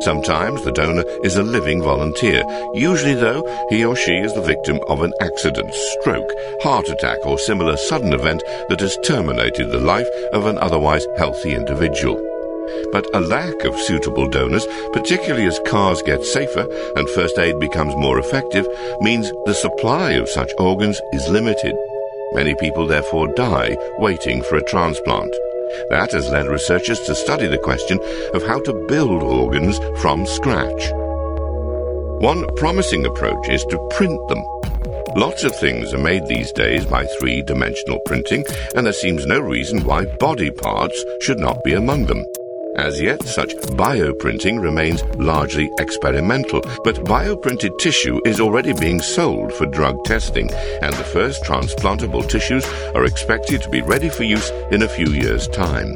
Sometimes 0.01 0.61
the 0.63 0.73
donor 0.73 1.05
is 1.23 1.37
a 1.37 1.43
living 1.43 1.81
volunteer. 1.81 2.43
Usually, 2.73 3.13
though, 3.13 3.41
he 3.69 3.85
or 3.85 3.95
she 3.95 4.17
is 4.17 4.33
the 4.33 4.41
victim 4.41 4.81
of 4.89 5.01
an 5.01 5.13
accident, 5.21 5.73
stroke, 5.73 6.29
heart 6.61 6.89
attack, 6.89 7.25
or 7.25 7.39
similar 7.39 7.77
sudden 7.77 8.11
event 8.11 8.43
that 8.67 8.81
has 8.81 8.97
terminated 9.05 9.71
the 9.71 9.79
life 9.79 10.09
of 10.33 10.45
an 10.45 10.57
otherwise 10.57 11.07
healthy 11.17 11.53
individual. 11.53 12.17
But 12.91 13.07
a 13.13 13.21
lack 13.21 13.63
of 13.63 13.79
suitable 13.79 14.27
donors, 14.27 14.67
particularly 14.91 15.45
as 15.45 15.59
cars 15.67 16.01
get 16.01 16.25
safer 16.25 16.67
and 16.97 17.09
first 17.11 17.39
aid 17.39 17.59
becomes 17.59 17.95
more 17.95 18.19
effective, 18.19 18.67
means 18.99 19.31
the 19.45 19.53
supply 19.53 20.11
of 20.11 20.27
such 20.27 20.51
organs 20.59 20.99
is 21.13 21.29
limited. 21.29 21.77
Many 22.33 22.55
people 22.55 22.85
therefore 22.85 23.33
die 23.35 23.77
waiting 23.99 24.43
for 24.43 24.57
a 24.57 24.63
transplant. 24.63 25.33
That 25.89 26.11
has 26.11 26.29
led 26.29 26.47
researchers 26.47 26.99
to 27.01 27.15
study 27.15 27.47
the 27.47 27.57
question 27.57 27.99
of 28.33 28.45
how 28.45 28.59
to 28.61 28.85
build 28.87 29.23
organs 29.23 29.79
from 30.01 30.25
scratch. 30.25 30.91
One 32.21 32.45
promising 32.55 33.05
approach 33.05 33.47
is 33.49 33.63
to 33.65 33.89
print 33.91 34.19
them. 34.27 34.43
Lots 35.15 35.43
of 35.43 35.55
things 35.55 35.93
are 35.93 35.99
made 35.99 36.27
these 36.27 36.51
days 36.51 36.85
by 36.85 37.05
three 37.19 37.41
dimensional 37.41 37.99
printing, 38.05 38.43
and 38.75 38.85
there 38.85 38.93
seems 38.93 39.25
no 39.25 39.39
reason 39.39 39.83
why 39.83 40.05
body 40.19 40.51
parts 40.51 41.03
should 41.21 41.39
not 41.39 41.63
be 41.63 41.73
among 41.73 42.05
them. 42.05 42.23
As 42.77 43.01
yet, 43.01 43.23
such 43.23 43.55
bioprinting 43.75 44.61
remains 44.61 45.03
largely 45.17 45.71
experimental, 45.79 46.61
but 46.83 47.03
bioprinted 47.05 47.79
tissue 47.79 48.21
is 48.23 48.39
already 48.39 48.71
being 48.73 49.01
sold 49.01 49.51
for 49.53 49.65
drug 49.65 50.03
testing, 50.05 50.49
and 50.81 50.93
the 50.93 51.03
first 51.03 51.43
transplantable 51.43 52.27
tissues 52.27 52.65
are 52.93 53.05
expected 53.05 53.63
to 53.63 53.69
be 53.69 53.81
ready 53.81 54.09
for 54.09 54.23
use 54.23 54.51
in 54.71 54.83
a 54.83 54.89
few 54.89 55.07
years' 55.07 55.47
time. 55.47 55.95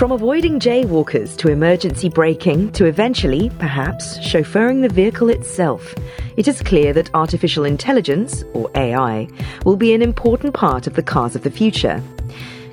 From 0.00 0.12
avoiding 0.12 0.60
jaywalkers 0.60 1.36
to 1.36 1.50
emergency 1.50 2.08
braking 2.08 2.72
to 2.72 2.86
eventually, 2.86 3.50
perhaps, 3.58 4.16
chauffeuring 4.20 4.80
the 4.80 4.88
vehicle 4.88 5.28
itself, 5.28 5.94
it 6.38 6.48
is 6.48 6.62
clear 6.62 6.94
that 6.94 7.14
artificial 7.14 7.66
intelligence, 7.66 8.42
or 8.54 8.70
AI, 8.74 9.28
will 9.66 9.76
be 9.76 9.92
an 9.92 10.00
important 10.00 10.54
part 10.54 10.86
of 10.86 10.94
the 10.94 11.02
cars 11.02 11.36
of 11.36 11.42
the 11.42 11.50
future. 11.50 12.02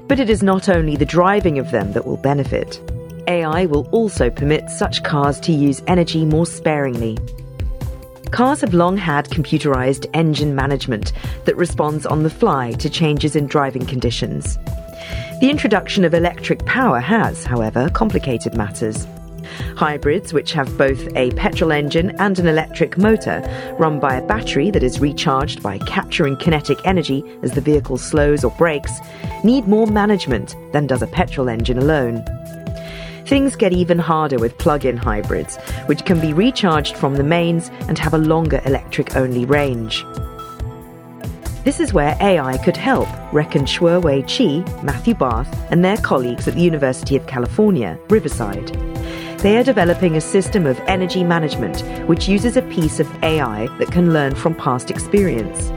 But 0.07 0.21
it 0.21 0.29
is 0.29 0.41
not 0.41 0.69
only 0.69 0.95
the 0.95 1.03
driving 1.03 1.59
of 1.59 1.71
them 1.71 1.91
that 1.91 2.05
will 2.05 2.15
benefit. 2.15 2.79
AI 3.27 3.65
will 3.65 3.89
also 3.91 4.29
permit 4.29 4.69
such 4.69 5.03
cars 5.03 5.37
to 5.41 5.51
use 5.51 5.83
energy 5.85 6.23
more 6.23 6.45
sparingly. 6.45 7.17
Cars 8.31 8.61
have 8.61 8.73
long 8.73 8.95
had 8.95 9.29
computerized 9.29 10.09
engine 10.13 10.55
management 10.55 11.11
that 11.43 11.57
responds 11.57 12.05
on 12.05 12.23
the 12.23 12.29
fly 12.29 12.71
to 12.79 12.89
changes 12.89 13.35
in 13.35 13.47
driving 13.47 13.85
conditions. 13.85 14.57
The 15.39 15.51
introduction 15.51 16.03
of 16.03 16.15
electric 16.15 16.65
power 16.65 16.99
has, 16.99 17.43
however, 17.43 17.91
complicated 17.91 18.57
matters. 18.57 19.05
Hybrids, 19.75 20.33
which 20.33 20.51
have 20.53 20.79
both 20.79 21.15
a 21.15 21.29
petrol 21.31 21.71
engine 21.71 22.09
and 22.19 22.39
an 22.39 22.47
electric 22.47 22.97
motor, 22.97 23.43
run 23.77 23.99
by 23.99 24.15
a 24.15 24.25
battery 24.25 24.71
that 24.71 24.81
is 24.81 24.99
recharged 24.99 25.61
by 25.61 25.77
capturing 25.77 26.37
kinetic 26.37 26.79
energy 26.85 27.23
as 27.43 27.51
the 27.51 27.61
vehicle 27.61 27.99
slows 27.99 28.43
or 28.43 28.49
brakes, 28.57 28.93
need 29.43 29.67
more 29.67 29.85
management 29.85 30.55
than 30.73 30.87
does 30.87 31.03
a 31.03 31.07
petrol 31.07 31.49
engine 31.49 31.77
alone. 31.77 32.25
Things 33.27 33.55
get 33.55 33.73
even 33.73 33.99
harder 33.99 34.39
with 34.39 34.57
plug 34.57 34.85
in 34.85 34.97
hybrids, 34.97 35.57
which 35.85 36.03
can 36.03 36.19
be 36.19 36.33
recharged 36.33 36.97
from 36.97 37.13
the 37.13 37.23
mains 37.23 37.69
and 37.87 37.99
have 37.99 38.15
a 38.15 38.17
longer 38.17 38.59
electric 38.65 39.15
only 39.15 39.45
range. 39.45 40.03
This 41.67 41.81
is 41.81 41.91
where 41.91 42.15
AI 42.21 42.57
could 42.59 42.77
help, 42.77 43.09
reckon 43.33 43.65
Xuewei 43.65 44.23
Qi, 44.23 44.63
Matthew 44.83 45.13
Barth, 45.13 45.53
and 45.69 45.83
their 45.83 45.97
colleagues 45.97 46.47
at 46.47 46.53
the 46.53 46.61
University 46.61 47.17
of 47.17 47.27
California, 47.27 47.99
Riverside. 48.09 48.69
They 49.39 49.57
are 49.57 49.65
developing 49.65 50.15
a 50.15 50.21
system 50.21 50.65
of 50.65 50.79
energy 50.87 51.25
management 51.25 51.81
which 52.07 52.29
uses 52.29 52.55
a 52.55 52.61
piece 52.61 53.01
of 53.01 53.21
AI 53.21 53.67
that 53.79 53.91
can 53.91 54.13
learn 54.13 54.33
from 54.33 54.55
past 54.55 54.89
experience. 54.89 55.67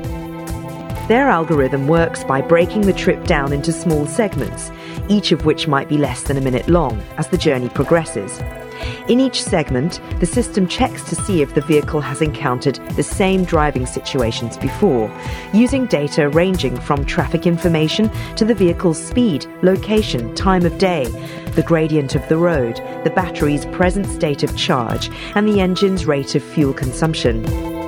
Their 1.09 1.29
algorithm 1.29 1.89
works 1.89 2.23
by 2.23 2.41
breaking 2.41 2.83
the 2.83 2.93
trip 2.93 3.25
down 3.25 3.53
into 3.53 3.73
small 3.73 4.07
segments, 4.07 4.71
each 5.09 5.33
of 5.33 5.45
which 5.45 5.67
might 5.67 5.89
be 5.89 5.99
less 5.99 6.23
than 6.23 6.37
a 6.37 6.41
minute 6.41 6.69
long 6.69 7.01
as 7.17 7.27
the 7.27 7.37
journey 7.37 7.69
progresses. 7.69 8.39
In 9.09 9.21
each 9.21 9.43
segment, 9.43 10.01
the 10.21 10.27
system 10.27 10.67
checks 10.67 11.03
to 11.09 11.15
see 11.15 11.43
if 11.43 11.55
the 11.55 11.61
vehicle 11.61 12.01
has 12.01 12.23
encountered 12.23 12.77
the 12.97 13.03
same 13.03 13.45
driving 13.45 13.87
situations 13.87 14.57
before, 14.57 15.11
using 15.53 15.87
data 15.87 16.29
ranging 16.29 16.79
from 16.81 17.05
traffic 17.05 17.47
information 17.47 18.11
to 18.37 18.45
the 18.45 18.55
vehicle's 18.55 19.03
speed, 19.03 19.47
location, 19.63 20.35
time 20.35 20.65
of 20.65 20.79
day, 20.79 21.05
the 21.57 21.63
gradient 21.63 22.15
of 22.15 22.29
the 22.29 22.39
road, 22.39 22.77
the 23.05 23.13
battery's 23.15 23.67
present 23.67 24.07
state 24.07 24.43
of 24.43 24.57
charge, 24.57 25.11
and 25.35 25.49
the 25.49 25.61
engine's 25.61 26.07
rate 26.07 26.35
of 26.35 26.43
fuel 26.43 26.73
consumption. 26.73 27.80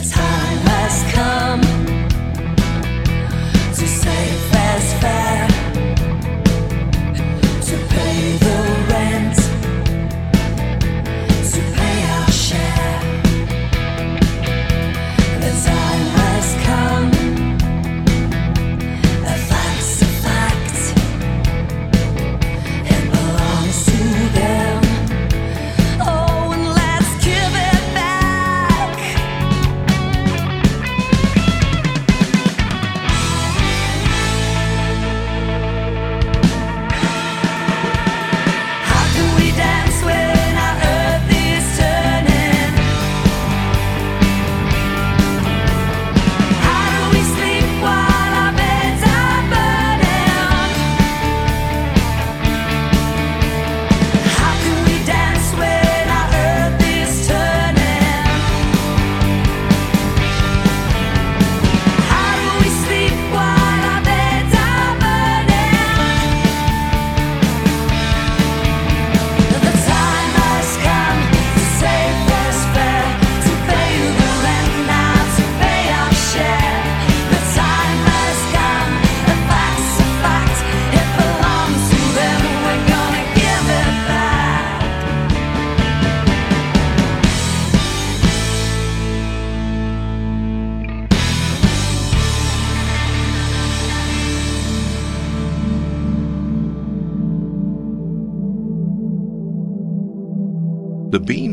The 0.00 1.69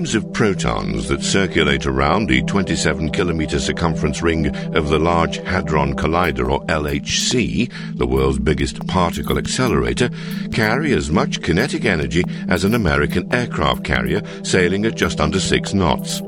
beams 0.08 0.24
of 0.24 0.34
protons 0.34 1.10
that 1.10 1.22
circulate 1.22 1.86
around 1.86 2.30
the 2.30 2.42
27 2.44 3.10
kilometer 3.10 3.60
circumference 3.60 4.22
ring 4.22 4.56
of 4.74 4.88
the 4.88 5.00
Large 5.00 5.38
Hadron 5.40 5.96
Collider, 5.98 6.50
or 6.50 6.62
LHC, 6.68 7.70
the 7.98 8.08
world's 8.08 8.40
biggest 8.40 8.88
particle 8.88 9.38
accelerator, 9.38 10.10
carry 10.54 10.94
as 10.94 11.12
much 11.12 11.42
kinetic 11.42 11.84
energy 11.84 12.24
as 12.48 12.64
an 12.64 12.74
American 12.74 13.34
aircraft 13.34 13.84
carrier 13.84 14.22
sailing 14.44 14.86
at 14.86 14.96
just 14.96 15.20
under 15.20 15.42
six 15.42 15.74
knots. 15.74 16.22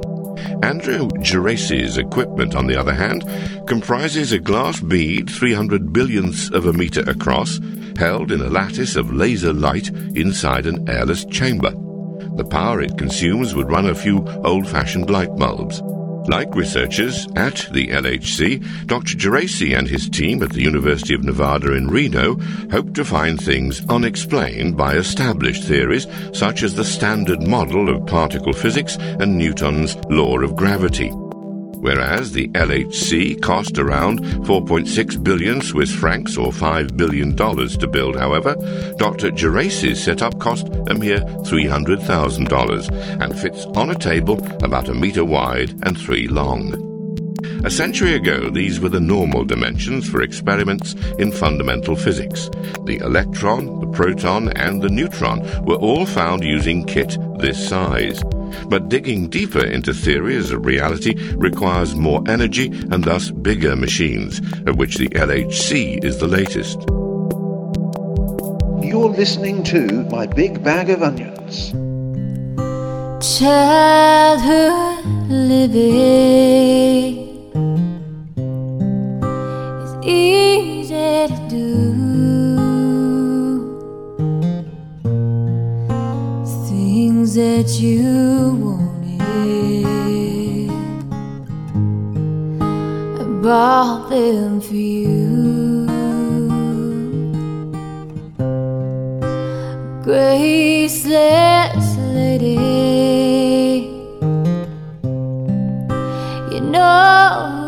Andrew 0.61 1.07
Geraci's 1.21 1.97
equipment, 1.97 2.55
on 2.55 2.67
the 2.67 2.77
other 2.77 2.93
hand, 2.93 3.23
comprises 3.65 4.33
a 4.33 4.39
glass 4.39 4.81
bead 4.81 5.29
300 5.29 5.93
billionths 5.93 6.51
of 6.51 6.65
a 6.65 6.73
meter 6.73 7.01
across, 7.09 7.61
held 7.95 8.31
in 8.31 8.41
a 8.41 8.49
lattice 8.49 8.97
of 8.97 9.13
laser 9.13 9.53
light 9.53 9.87
inside 10.15 10.65
an 10.65 10.89
airless 10.89 11.23
chamber. 11.25 11.73
The 12.39 12.45
power 12.45 12.79
it 12.79 12.97
consumes 12.97 13.53
would 13.53 13.69
run 13.69 13.87
a 13.87 13.93
few 13.93 14.25
old-fashioned 14.45 15.09
light 15.09 15.35
bulbs. 15.35 15.81
Like 16.29 16.55
researchers 16.55 17.27
at 17.35 17.67
the 17.73 17.87
LHC, 17.87 18.87
Dr. 18.87 19.17
Geraci 19.17 19.77
and 19.77 19.89
his 19.89 20.09
team 20.09 20.41
at 20.41 20.51
the 20.51 20.61
University 20.61 21.13
of 21.13 21.25
Nevada 21.25 21.73
in 21.73 21.89
Reno 21.89 22.37
hope 22.71 22.93
to 22.93 23.03
find 23.03 23.37
things 23.41 23.85
unexplained 23.89 24.77
by 24.77 24.93
established 24.93 25.65
theories 25.65 26.07
such 26.31 26.63
as 26.63 26.75
the 26.75 26.85
Standard 26.85 27.43
Model 27.43 27.89
of 27.89 28.07
particle 28.07 28.53
physics 28.53 28.95
and 28.95 29.37
Newton's 29.37 29.97
law 30.09 30.39
of 30.39 30.55
gravity. 30.55 31.11
Whereas 31.79 32.33
the 32.33 32.49
LHC 32.49 33.41
cost 33.41 33.79
around 33.79 34.19
4.6 34.19 35.23
billion 35.23 35.61
Swiss 35.61 35.93
francs 35.93 36.37
or 36.37 36.51
$5 36.51 36.97
billion 36.97 37.35
to 37.35 37.87
build, 37.87 38.17
however, 38.17 38.55
Dr. 38.97 39.31
Geraci's 39.31 40.03
setup 40.03 40.39
cost 40.39 40.67
a 40.67 40.93
mere 40.93 41.19
$300,000 41.19 43.21
and 43.21 43.39
fits 43.39 43.65
on 43.77 43.89
a 43.89 43.95
table 43.95 44.45
about 44.63 44.89
a 44.89 44.93
meter 44.93 45.23
wide 45.23 45.71
and 45.83 45.97
three 45.97 46.27
long. 46.27 46.89
A 47.63 47.69
century 47.69 48.13
ago, 48.13 48.49
these 48.49 48.79
were 48.79 48.89
the 48.89 48.99
normal 48.99 49.45
dimensions 49.45 50.07
for 50.07 50.21
experiments 50.21 50.93
in 51.17 51.31
fundamental 51.31 51.95
physics. 51.95 52.49
The 52.85 52.99
electron, 53.01 53.79
the 53.79 53.87
proton, 53.87 54.49
and 54.57 54.81
the 54.81 54.89
neutron 54.89 55.41
were 55.65 55.75
all 55.75 56.05
found 56.05 56.43
using 56.43 56.85
kit 56.85 57.17
this 57.39 57.67
size. 57.67 58.21
But 58.67 58.89
digging 58.89 59.29
deeper 59.29 59.63
into 59.63 59.93
theories 59.93 60.51
of 60.51 60.65
reality 60.65 61.15
requires 61.35 61.95
more 61.95 62.23
energy 62.27 62.67
and 62.91 63.03
thus 63.03 63.31
bigger 63.31 63.75
machines, 63.75 64.39
of 64.67 64.77
which 64.77 64.97
the 64.97 65.09
LHC 65.09 66.03
is 66.03 66.17
the 66.19 66.27
latest. 66.27 66.79
You're 68.83 69.09
listening 69.09 69.63
to 69.65 70.03
My 70.09 70.25
Big 70.25 70.63
Bag 70.63 70.89
of 70.89 71.03
Onions. 71.03 71.71
Childhood 73.37 75.05
living 75.29 75.99
is 79.83 80.05
easy 80.05 80.58
that 87.61 87.77
you 87.77 88.55
wanted, 88.63 89.19
I 93.19 93.23
bought 93.43 94.09
them 94.09 94.61
for 94.61 94.75
you. 94.75 95.85
Graceless 100.05 101.97
lady, 102.13 102.55
you 106.53 106.61
know 106.61 107.58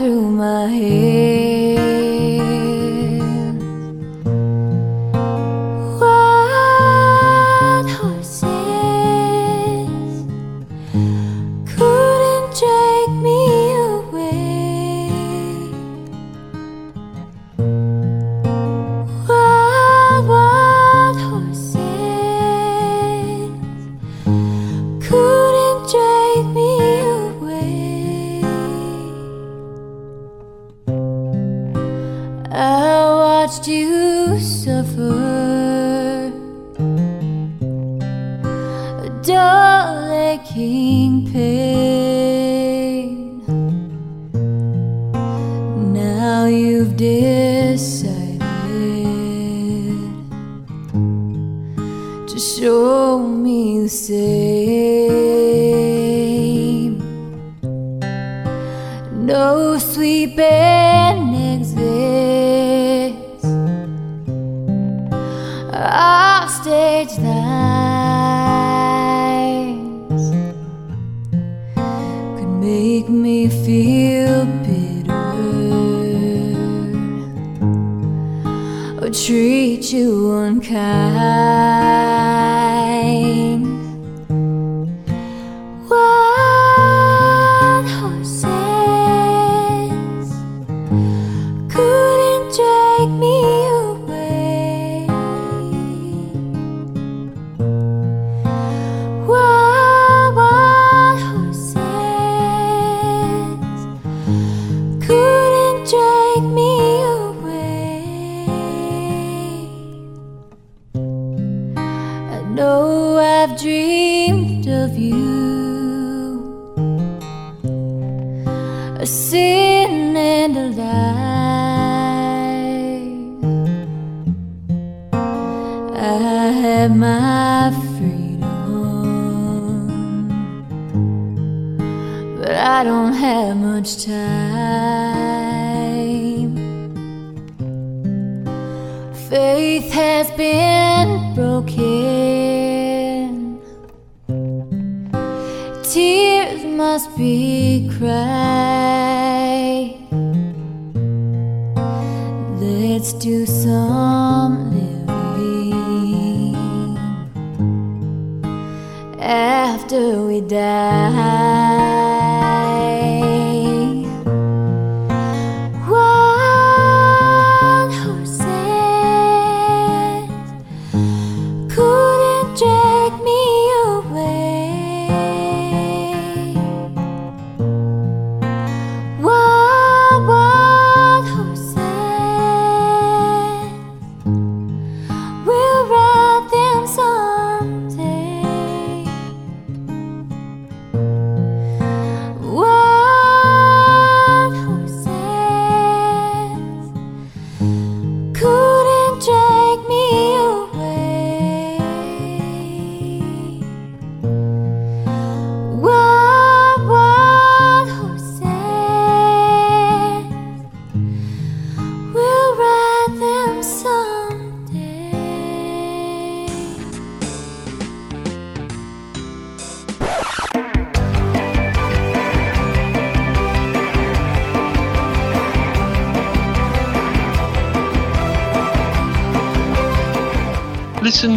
through 0.00 0.30
my 0.30 0.66
hands. 0.66 0.99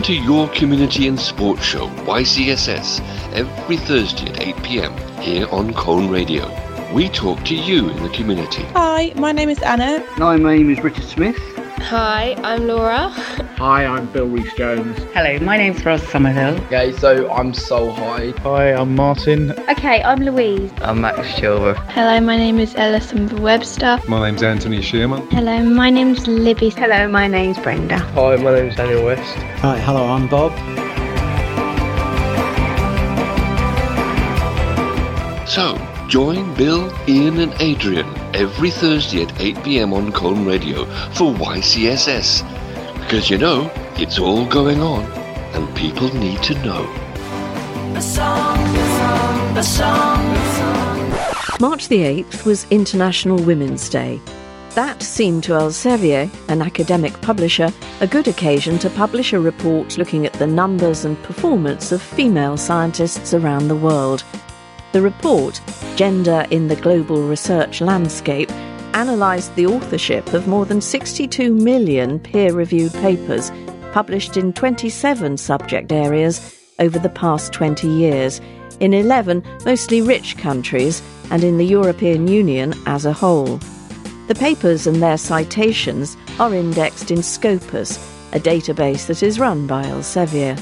To 0.03 0.13
your 0.13 0.49
community 0.49 1.07
and 1.07 1.17
sports 1.17 1.63
show, 1.63 1.87
YCSS, 2.03 2.99
every 3.31 3.77
Thursday 3.77 4.29
at 4.31 4.41
8 4.41 4.55
pm 4.57 4.97
here 5.21 5.47
on 5.49 5.73
Cone 5.73 6.09
Radio. 6.09 6.45
We 6.93 7.07
talk 7.07 7.45
to 7.45 7.55
you 7.55 7.89
in 7.89 8.03
the 8.03 8.09
community. 8.09 8.63
Hi, 8.73 9.13
my 9.15 9.31
name 9.31 9.47
is 9.47 9.61
Anna. 9.61 10.05
Hi, 10.17 10.35
my 10.35 10.57
name 10.57 10.69
is 10.71 10.83
Richard 10.83 11.05
Smith. 11.05 11.37
Hi, 11.77 12.35
I'm 12.43 12.67
Laura. 12.67 13.13
Hi, 13.63 13.85
I'm 13.85 14.11
Bill 14.11 14.27
Reese 14.27 14.53
Jones. 14.55 14.97
Hello, 15.13 15.39
my 15.39 15.55
name's 15.55 15.85
Ross 15.85 16.03
Somerville. 16.09 16.61
Okay, 16.65 16.91
so 16.91 17.31
I'm 17.31 17.53
Sol 17.53 17.93
Hyde. 17.93 18.37
Hi, 18.39 18.73
I'm 18.73 18.93
Martin. 18.93 19.51
Okay, 19.69 20.03
I'm 20.03 20.19
Louise. 20.19 20.69
I'm 20.81 20.99
Max 20.99 21.19
Chilver. 21.39 21.73
Hello, 21.91 22.19
my 22.19 22.35
name 22.35 22.59
is 22.59 22.75
Ellison 22.75 23.41
Webster. 23.41 23.99
My 24.05 24.29
name's 24.29 24.43
Anthony 24.43 24.81
Sherman. 24.81 25.25
Hello, 25.29 25.63
my 25.63 25.89
name's 25.89 26.27
Libby. 26.27 26.71
Hello, 26.71 27.07
my 27.07 27.25
name's 27.25 27.57
Brenda. 27.57 27.99
Hi, 27.99 28.35
my 28.35 28.53
name's 28.53 28.75
Daniel 28.75 29.05
West. 29.05 29.33
Hi, 29.61 29.79
hello, 29.79 30.07
I'm 30.07 30.27
Bob. 30.27 30.51
So, 35.47 35.77
join 36.09 36.53
Bill, 36.55 36.93
Ian, 37.07 37.39
and 37.39 37.53
Adrian 37.61 38.13
every 38.35 38.71
Thursday 38.71 39.23
at 39.23 39.39
8 39.39 39.63
pm 39.63 39.93
on 39.93 40.11
Cone 40.11 40.43
Radio 40.43 40.83
for 41.13 41.33
YCSS. 41.35 42.62
Because 43.13 43.29
you 43.29 43.37
know, 43.37 43.71
it's 43.95 44.17
all 44.17 44.43
going 44.47 44.81
on, 44.81 45.03
and 45.53 45.75
people 45.75 46.11
need 46.15 46.41
to 46.41 46.55
know. 46.65 46.83
A 47.95 48.01
song, 48.01 48.57
a 48.57 48.97
song, 48.97 49.57
a 49.57 49.63
song, 49.63 50.35
a 50.35 50.55
song. 50.55 51.57
March 51.59 51.89
the 51.89 51.99
8th 51.99 52.43
was 52.43 52.65
International 52.71 53.37
Women's 53.37 53.87
Day. 53.87 54.19
That 54.71 55.03
seemed 55.03 55.43
to 55.43 55.51
Elsevier, 55.51 56.27
an 56.49 56.63
academic 56.63 57.21
publisher, 57.21 57.71
a 58.01 58.07
good 58.07 58.27
occasion 58.27 58.79
to 58.79 58.89
publish 58.89 59.31
a 59.31 59.39
report 59.39 59.99
looking 59.99 60.25
at 60.25 60.33
the 60.33 60.47
numbers 60.47 61.05
and 61.05 61.21
performance 61.21 61.91
of 61.91 62.01
female 62.01 62.57
scientists 62.57 63.31
around 63.35 63.67
the 63.67 63.75
world. 63.75 64.23
The 64.91 65.03
report, 65.03 65.61
Gender 65.95 66.47
in 66.49 66.67
the 66.67 66.77
Global 66.77 67.21
Research 67.21 67.79
Landscape, 67.79 68.49
analysed 68.93 69.55
the 69.55 69.65
authorship 69.65 70.33
of 70.33 70.47
more 70.47 70.65
than 70.65 70.81
62 70.81 71.53
million 71.53 72.19
peer 72.19 72.53
reviewed 72.53 72.93
papers 72.93 73.51
published 73.91 74.37
in 74.37 74.53
27 74.53 75.37
subject 75.37 75.91
areas 75.91 76.57
over 76.79 76.97
the 76.97 77.09
past 77.09 77.53
20 77.53 77.87
years, 77.87 78.41
in 78.79 78.93
11 78.93 79.43
mostly 79.65 80.01
rich 80.01 80.37
countries, 80.37 81.01
and 81.29 81.43
in 81.43 81.57
the 81.57 81.65
European 81.65 82.27
Union 82.27 82.73
as 82.85 83.05
a 83.05 83.13
whole. 83.13 83.59
The 84.27 84.35
papers 84.35 84.87
and 84.87 85.01
their 85.01 85.17
citations 85.17 86.17
are 86.39 86.53
indexed 86.53 87.11
in 87.11 87.21
Scopus, 87.21 87.97
a 88.33 88.39
database 88.39 89.07
that 89.07 89.21
is 89.21 89.39
run 89.39 89.67
by 89.67 89.83
Elsevier. 89.83 90.59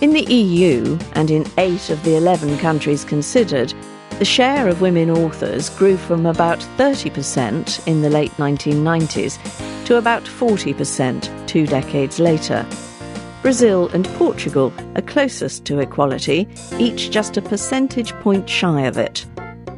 In 0.00 0.12
the 0.12 0.32
EU, 0.32 0.98
and 1.14 1.30
in 1.30 1.46
eight 1.58 1.90
of 1.90 2.02
the 2.04 2.16
11 2.16 2.58
countries 2.58 3.04
considered, 3.04 3.72
the 4.18 4.24
share 4.24 4.68
of 4.68 4.80
women 4.80 5.10
authors 5.10 5.70
grew 5.70 5.96
from 5.96 6.26
about 6.26 6.60
30% 6.78 7.86
in 7.86 8.02
the 8.02 8.10
late 8.10 8.32
1990s 8.32 9.38
to 9.86 9.96
about 9.96 10.22
40% 10.22 11.46
two 11.48 11.66
decades 11.66 12.18
later. 12.18 12.66
Brazil 13.42 13.88
and 13.88 14.06
Portugal 14.14 14.72
are 14.96 15.02
closest 15.02 15.64
to 15.66 15.80
equality, 15.80 16.48
each 16.78 17.10
just 17.10 17.36
a 17.36 17.42
percentage 17.42 18.12
point 18.20 18.48
shy 18.48 18.82
of 18.82 18.96
it. 18.96 19.26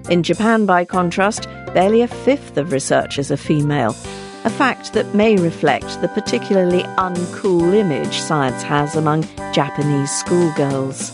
In 0.09 0.23
Japan, 0.23 0.67
by 0.67 0.85
contrast, 0.85 1.49
barely 1.75 2.03
a 2.03 2.09
fifth 2.09 2.57
of 2.57 2.71
researchers 2.71 3.33
are 3.33 3.37
female, 3.37 3.97
a 4.45 4.51
fact 4.51 4.93
that 4.93 5.15
may 5.15 5.37
reflect 5.37 6.01
the 6.01 6.09
particularly 6.09 6.83
uncool 6.99 7.75
image 7.75 8.21
science 8.21 8.63
has 8.63 8.95
among 8.95 9.25
Japanese 9.53 10.13
schoolgirls. 10.13 11.13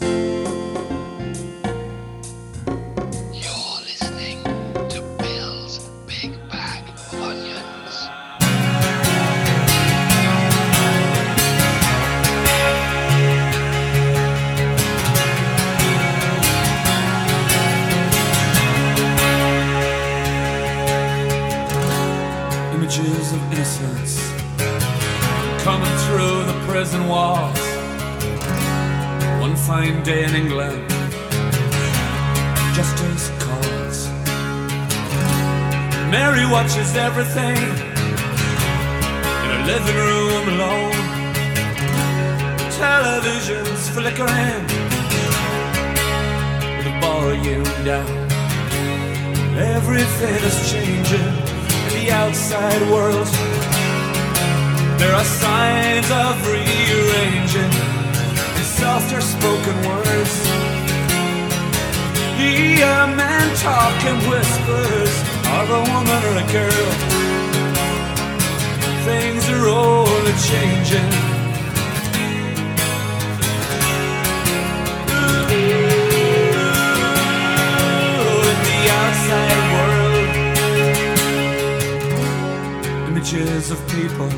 Images 83.23 83.71
of 83.71 83.79
people 83.89 84.29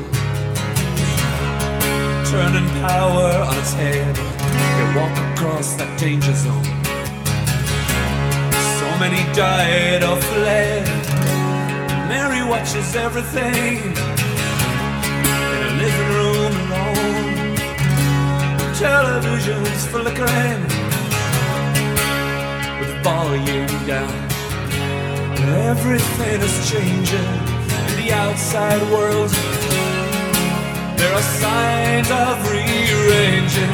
turning 2.29 2.67
power 2.81 3.31
on 3.47 3.57
its 3.57 3.73
head. 3.73 4.15
They 4.15 4.99
walk 4.99 5.17
across 5.33 5.73
that 5.75 5.99
danger 5.99 6.33
zone. 6.35 6.63
So 8.77 8.87
many 8.99 9.23
died 9.33 10.03
or 10.03 10.17
fled. 10.21 10.85
Mary 12.09 12.47
watches 12.47 12.95
everything 12.95 13.77
in 15.55 15.61
a 15.65 15.73
living 15.81 16.11
room 16.17 16.53
alone. 16.77 17.55
Television's 18.75 19.85
flickering 19.87 20.61
with 22.79 23.03
volume 23.03 23.87
down. 23.87 24.13
Everything 25.71 26.41
is 26.41 26.69
changing 26.69 27.25
in 27.31 27.44
the 28.05 28.13
outside 28.13 28.81
world. 28.91 29.29
There 30.97 31.11
are 31.13 31.21
signs 31.21 32.09
of 32.11 32.51
rearranging 32.51 33.73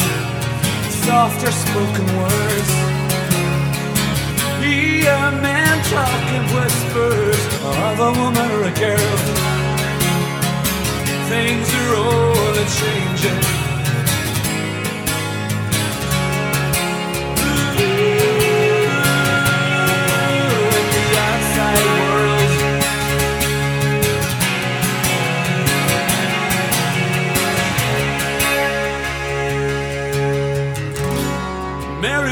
softer 1.05 1.51
spoken 1.51 2.05
words. 2.17 2.71
Hear 4.63 5.11
a 5.11 5.31
man 5.41 5.75
talking 5.95 6.45
whispers 6.55 7.41
of 7.63 7.99
a 7.99 8.11
woman 8.19 8.51
or 8.51 8.63
a 8.63 8.73
girl. 8.85 9.17
Things 11.29 11.67
are 11.73 11.95
all 11.95 12.55
changing. 12.79 13.50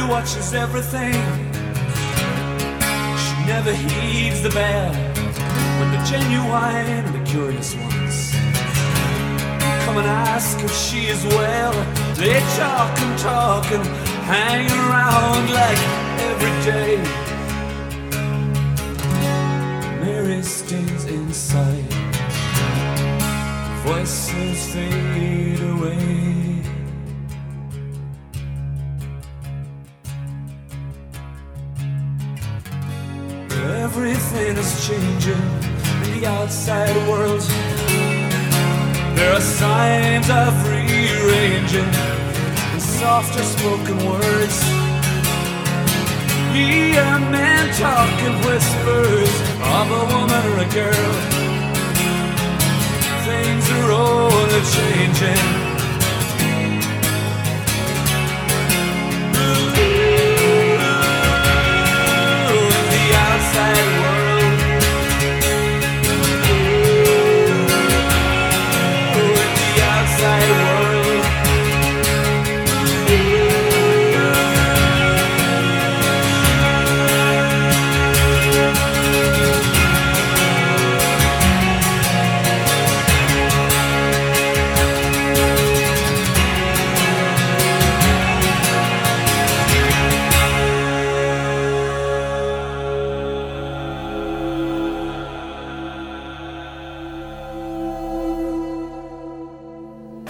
Watches 0.09 0.53
everything. 0.55 1.13
She 3.23 3.35
never 3.45 3.71
heeds 3.71 4.41
the 4.41 4.49
bad 4.49 4.91
when 5.79 5.91
the 5.91 6.03
genuine 6.03 6.87
and 6.97 7.13
the 7.13 7.23
curious 7.29 7.75
ones 7.75 8.31
come 9.85 9.97
and 9.97 10.07
ask 10.07 10.59
if 10.63 10.73
she 10.75 11.07
is 11.07 11.23
well. 11.25 11.73
They 12.15 12.39
talk 12.57 12.97
and 12.99 13.19
talk 13.19 13.71
and 13.71 13.85
hang 14.25 14.67
around 14.83 15.45
like 15.61 15.81
every 16.29 16.55
day. 16.71 16.97
Mary 20.01 20.41
stays 20.41 21.05
inside. 21.05 21.93
Voices 23.85 24.73
fade 24.73 25.61
away. 25.61 26.48
Changing 34.55 35.43
in 36.03 36.19
the 36.19 36.25
outside 36.25 36.95
world. 37.07 37.41
There 39.15 39.31
are 39.31 39.41
signs 39.41 40.27
of 40.27 40.67
rearranging 40.67 41.85
in 42.73 42.79
softer 42.79 43.43
spoken 43.43 43.97
words. 43.97 44.57
We 46.51 46.97
are 46.97 47.19
men 47.19 47.73
talking 47.75 48.35
whispers 48.47 49.33
of 49.77 49.85
a 49.91 50.03
woman 50.13 50.41
or 50.49 50.57
a 50.65 50.69
girl. 50.73 51.13
Things 53.27 53.69
are 53.69 53.91
only 53.91 54.61
changing. 54.73 55.68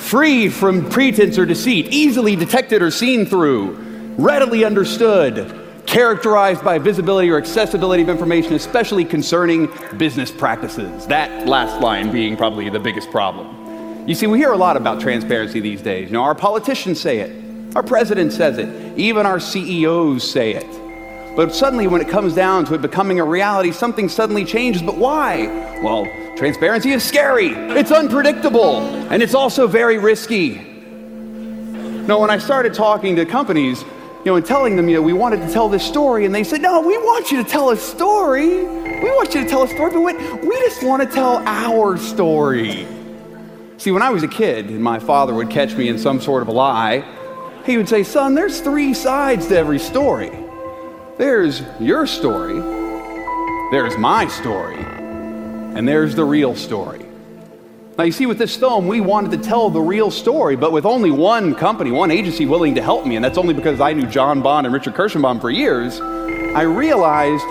Free 0.09 0.49
from 0.49 0.89
pretense 0.89 1.37
or 1.37 1.45
deceit, 1.45 1.85
easily 1.91 2.35
detected 2.35 2.81
or 2.81 2.89
seen 2.89 3.27
through, 3.27 3.75
readily 4.17 4.65
understood, 4.65 5.55
characterized 5.85 6.63
by 6.63 6.79
visibility 6.79 7.29
or 7.29 7.37
accessibility 7.37 8.01
of 8.01 8.09
information, 8.09 8.53
especially 8.53 9.05
concerning 9.05 9.69
business 9.97 10.31
practices. 10.31 11.05
That 11.05 11.47
last 11.47 11.79
line 11.79 12.11
being 12.11 12.35
probably 12.35 12.69
the 12.71 12.79
biggest 12.79 13.11
problem. 13.11 14.07
You 14.07 14.15
see, 14.15 14.25
we 14.25 14.39
hear 14.39 14.51
a 14.51 14.57
lot 14.57 14.77
about 14.77 14.99
transparency 14.99 15.59
these 15.59 15.83
days. 15.83 16.07
You 16.07 16.13
know, 16.13 16.23
our 16.23 16.33
politicians 16.33 16.99
say 16.99 17.19
it, 17.19 17.75
our 17.75 17.83
president 17.83 18.33
says 18.33 18.57
it, 18.57 18.97
even 18.97 19.27
our 19.27 19.39
CEOs 19.39 20.27
say 20.27 20.55
it. 20.55 21.35
But 21.35 21.53
suddenly, 21.53 21.85
when 21.85 22.01
it 22.01 22.09
comes 22.09 22.33
down 22.33 22.65
to 22.65 22.73
it 22.73 22.81
becoming 22.81 23.19
a 23.19 23.23
reality, 23.23 23.71
something 23.71 24.09
suddenly 24.09 24.43
changes. 24.43 24.81
But 24.81 24.97
why? 24.97 25.45
Well, 25.83 26.07
Transparency 26.39 26.91
is 26.91 27.03
scary, 27.03 27.49
it's 27.49 27.91
unpredictable, 27.91 28.77
and 29.11 29.21
it's 29.21 29.35
also 29.35 29.67
very 29.67 29.97
risky. 29.97 30.55
No, 30.55 32.17
when 32.19 32.29
I 32.29 32.37
started 32.37 32.73
talking 32.73 33.17
to 33.17 33.25
companies, 33.25 33.81
you 33.81 34.25
know, 34.27 34.37
and 34.37 34.45
telling 34.45 34.77
them, 34.77 34.87
you 34.87 34.95
know, 34.95 35.01
we 35.01 35.11
wanted 35.11 35.45
to 35.45 35.51
tell 35.51 35.67
this 35.67 35.85
story, 35.85 36.23
and 36.25 36.33
they 36.33 36.45
said, 36.45 36.61
no, 36.61 36.79
we 36.79 36.97
want 36.97 37.29
you 37.29 37.43
to 37.43 37.49
tell 37.49 37.71
a 37.71 37.75
story. 37.75 38.63
We 38.63 39.11
want 39.11 39.35
you 39.35 39.43
to 39.43 39.49
tell 39.49 39.63
a 39.63 39.67
story, 39.67 39.91
but 39.91 40.41
we 40.41 40.55
just 40.61 40.81
want 40.81 41.03
to 41.03 41.09
tell 41.13 41.39
our 41.45 41.97
story. 41.97 42.87
See, 43.75 43.91
when 43.91 44.01
I 44.01 44.09
was 44.09 44.23
a 44.23 44.27
kid, 44.29 44.69
and 44.69 44.81
my 44.81 44.99
father 44.99 45.33
would 45.33 45.49
catch 45.49 45.73
me 45.75 45.89
in 45.89 45.99
some 45.99 46.21
sort 46.21 46.41
of 46.41 46.47
a 46.47 46.53
lie, 46.53 47.03
he 47.65 47.75
would 47.75 47.89
say, 47.89 48.03
son, 48.03 48.33
there's 48.33 48.61
three 48.61 48.93
sides 48.93 49.47
to 49.47 49.57
every 49.57 49.79
story. 49.79 50.31
There's 51.17 51.63
your 51.81 52.07
story, 52.07 52.61
there's 53.71 53.97
my 53.97 54.29
story, 54.29 54.85
and 55.75 55.87
there's 55.87 56.15
the 56.15 56.23
real 56.23 56.55
story. 56.55 57.05
Now, 57.97 58.05
you 58.05 58.13
see, 58.13 58.25
with 58.25 58.37
this 58.37 58.55
film, 58.55 58.87
we 58.87 59.01
wanted 59.01 59.31
to 59.31 59.37
tell 59.37 59.69
the 59.69 59.81
real 59.81 60.09
story, 60.09 60.55
but 60.55 60.71
with 60.71 60.85
only 60.85 61.11
one 61.11 61.53
company, 61.53 61.91
one 61.91 62.11
agency 62.11 62.45
willing 62.45 62.75
to 62.75 62.81
help 62.81 63.05
me, 63.05 63.17
and 63.17 63.25
that's 63.25 63.37
only 63.37 63.53
because 63.53 63.81
I 63.81 63.91
knew 63.91 64.07
John 64.07 64.41
Bond 64.41 64.65
and 64.65 64.73
Richard 64.73 64.93
Kirshenbaum 64.93 65.41
for 65.41 65.49
years, 65.49 65.99
I 65.99 66.61
realized 66.61 67.43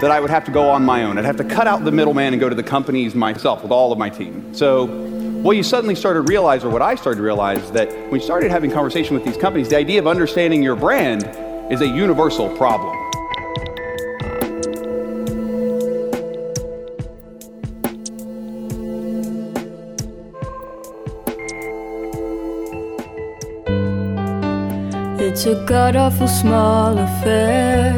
that 0.00 0.10
I 0.10 0.18
would 0.18 0.30
have 0.30 0.44
to 0.46 0.50
go 0.50 0.68
on 0.70 0.84
my 0.84 1.04
own. 1.04 1.18
I'd 1.18 1.24
have 1.24 1.36
to 1.36 1.44
cut 1.44 1.68
out 1.68 1.84
the 1.84 1.92
middleman 1.92 2.32
and 2.32 2.40
go 2.40 2.48
to 2.48 2.54
the 2.56 2.64
companies 2.64 3.14
myself 3.14 3.62
with 3.62 3.70
all 3.70 3.92
of 3.92 3.98
my 3.98 4.10
team. 4.10 4.52
So, 4.52 4.86
what 5.42 5.56
you 5.56 5.62
suddenly 5.62 5.94
started 5.94 6.26
to 6.26 6.28
realize, 6.28 6.64
or 6.64 6.70
what 6.70 6.82
I 6.82 6.96
started 6.96 7.18
to 7.18 7.22
realize, 7.22 7.70
that 7.70 7.88
when 8.10 8.20
you 8.20 8.24
started 8.24 8.50
having 8.50 8.72
conversation 8.72 9.14
with 9.14 9.24
these 9.24 9.36
companies, 9.36 9.68
the 9.68 9.76
idea 9.76 10.00
of 10.00 10.08
understanding 10.08 10.62
your 10.64 10.74
brand 10.74 11.24
is 11.72 11.80
a 11.80 11.86
universal 11.86 12.48
problem. 12.56 13.01
It's 25.44 25.50
a 25.50 25.64
god 25.66 25.96
awful 25.96 26.28
small 26.28 26.96
affair 26.96 27.92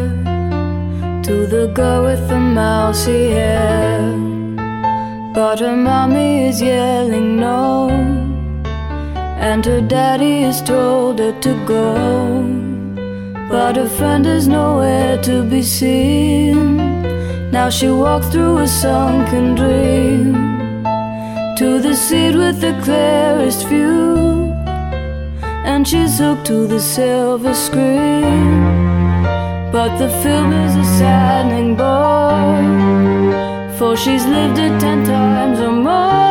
to 1.25 1.47
the 1.47 1.71
girl 1.75 2.05
with 2.05 2.27
the 2.27 2.39
mousy 2.41 3.33
hair. 3.33 4.01
But 5.35 5.61
her 5.61 5.77
mommy 5.77 6.47
is 6.47 6.63
yelling 6.63 7.37
no, 7.37 7.91
and 9.51 9.63
her 9.67 9.83
daddy 9.83 10.41
has 10.45 10.63
told 10.63 11.19
her 11.19 11.39
to 11.43 11.53
go. 11.67 11.85
But 13.51 13.77
her 13.77 13.91
friend 13.91 14.25
is 14.25 14.49
nowhere 14.49 15.21
to 15.25 15.43
be 15.43 15.63
seen. 15.63 16.79
Now 17.51 17.69
she 17.69 17.91
walks 17.91 18.29
through 18.29 18.57
a 18.61 18.67
sunken 18.67 19.55
dream 19.55 20.33
to 21.59 21.79
the 21.79 21.95
seat 21.95 22.35
with 22.37 22.63
the 22.63 22.73
clearest 22.83 23.69
view 23.69 24.44
and 25.75 25.89
she's 25.89 26.19
hooked 26.19 26.47
to 26.47 26.69
the 26.69 26.79
silver 26.79 27.53
screen. 27.53 28.63
But 29.73 29.99
the 29.99 30.09
film 30.23 30.53
is 30.53 30.77
a 30.77 30.85
saddening 30.99 31.75
bore, 31.75 32.63
for 33.77 33.97
she's 33.97 34.25
lived 34.25 34.59
it 34.59 34.81
ten 34.81 35.05
times 35.05 35.59
or 35.59 35.73
more. 35.73 36.24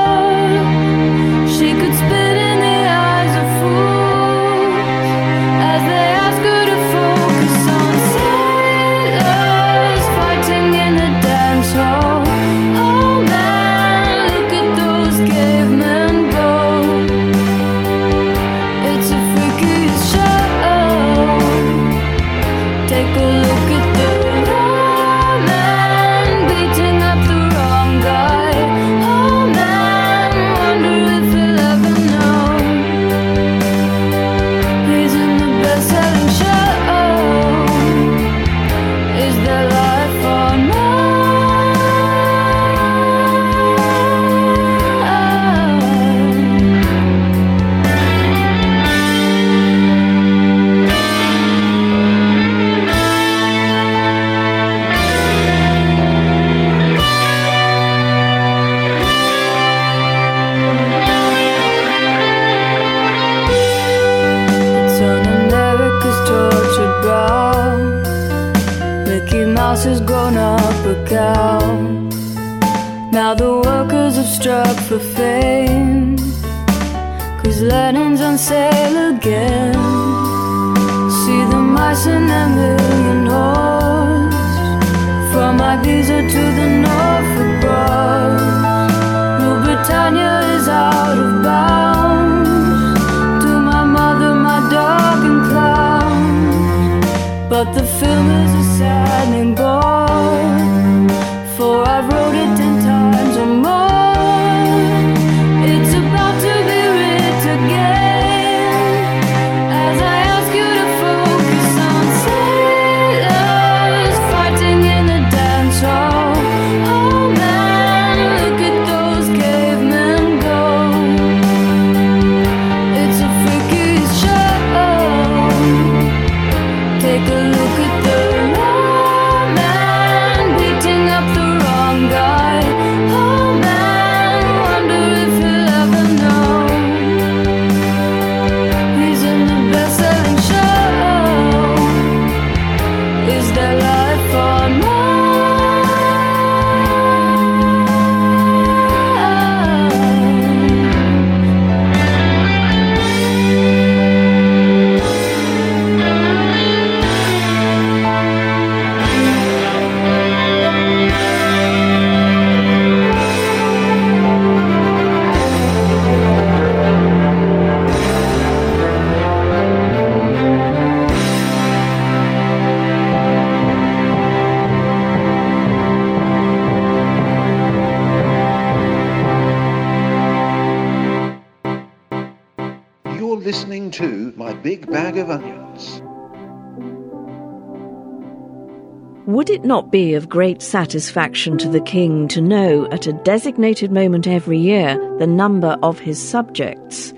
It 189.53 189.63
not 189.63 189.91
be 189.91 190.15
of 190.15 190.29
great 190.29 190.63
satisfaction 190.63 191.59
to 191.59 191.69
the 191.69 191.79
king 191.79 192.27
to 192.29 192.41
know 192.41 192.87
at 192.89 193.05
a 193.05 193.13
designated 193.13 193.91
moment 193.91 194.25
every 194.25 194.57
year 194.57 194.97
the 195.19 195.27
number 195.27 195.77
of 195.83 195.99
his 195.99 196.19
subjects? 196.19 197.13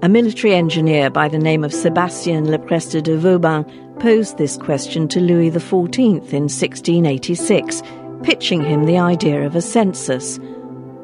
A 0.00 0.08
military 0.08 0.54
engineer 0.54 1.10
by 1.10 1.28
the 1.28 1.38
name 1.38 1.62
of 1.62 1.74
Sebastien 1.74 2.50
Le 2.50 2.58
Prestre 2.58 3.02
de 3.02 3.18
Vauban 3.18 3.66
posed 4.00 4.38
this 4.38 4.56
question 4.56 5.08
to 5.08 5.20
Louis 5.20 5.50
XIV 5.50 6.32
in 6.32 6.44
1686, 6.44 7.82
pitching 8.22 8.64
him 8.64 8.86
the 8.86 8.96
idea 8.96 9.44
of 9.44 9.54
a 9.54 9.60
census. 9.60 10.40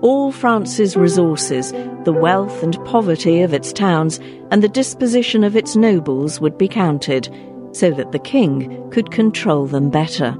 All 0.00 0.32
France's 0.32 0.96
resources, 0.96 1.72
the 2.04 2.18
wealth 2.18 2.62
and 2.62 2.82
poverty 2.86 3.42
of 3.42 3.52
its 3.52 3.70
towns, 3.70 4.18
and 4.50 4.62
the 4.62 4.68
disposition 4.68 5.44
of 5.44 5.56
its 5.56 5.76
nobles 5.76 6.40
would 6.40 6.56
be 6.56 6.68
counted, 6.68 7.28
so 7.72 7.90
that 7.90 8.12
the 8.12 8.18
king 8.18 8.90
could 8.90 9.10
control 9.10 9.66
them 9.66 9.90
better. 9.90 10.34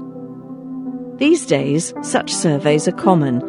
These 1.21 1.45
days, 1.45 1.93
such 2.01 2.33
surveys 2.33 2.87
are 2.87 2.93
common, 2.93 3.41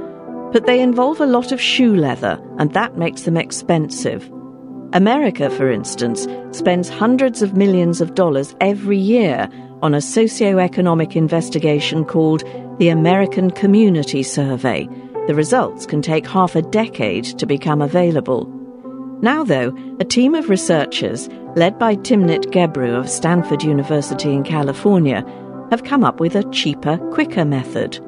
but 0.53 0.67
they 0.67 0.83
involve 0.83 1.23
a 1.23 1.27
lot 1.27 1.53
of 1.53 1.61
shoe 1.61 1.97
leather, 1.97 2.39
and 2.59 2.71
that 2.75 2.99
makes 2.99 3.23
them 3.23 3.39
expensive. 3.39 4.31
America, 4.93 5.49
for 5.49 5.73
instance, 5.73 6.29
spends 6.51 6.91
hundreds 6.91 7.41
of 7.41 7.57
millions 7.57 8.03
of 8.03 8.15
dollars 8.15 8.55
every 8.61 8.99
year 8.99 9.49
on 9.81 9.95
a 9.95 10.03
socio-economic 10.03 11.17
investigation 11.17 12.05
called 12.05 12.45
the 12.79 12.91
American 12.91 13.51
Community 13.51 14.23
Survey. 14.23 14.87
The 15.27 15.35
results 15.35 15.87
can 15.87 16.03
take 16.03 16.27
half 16.27 16.55
a 16.55 16.61
decade 16.61 17.25
to 17.39 17.47
become 17.47 17.81
available. 17.81 18.45
Now, 19.23 19.45
though, 19.45 19.75
a 19.99 20.05
team 20.05 20.35
of 20.35 20.51
researchers, 20.51 21.27
led 21.57 21.79
by 21.79 21.97
Timnit 21.97 22.53
Gebru 22.53 22.99
of 22.99 23.09
Stanford 23.09 23.63
University 23.63 24.31
in 24.31 24.43
California, 24.43 25.25
have 25.73 25.85
come 25.85 26.05
up 26.05 26.21
with 26.21 26.37
a 26.37 26.45
cheaper, 26.51 26.99
quicker 27.13 27.47
method. 27.47 27.99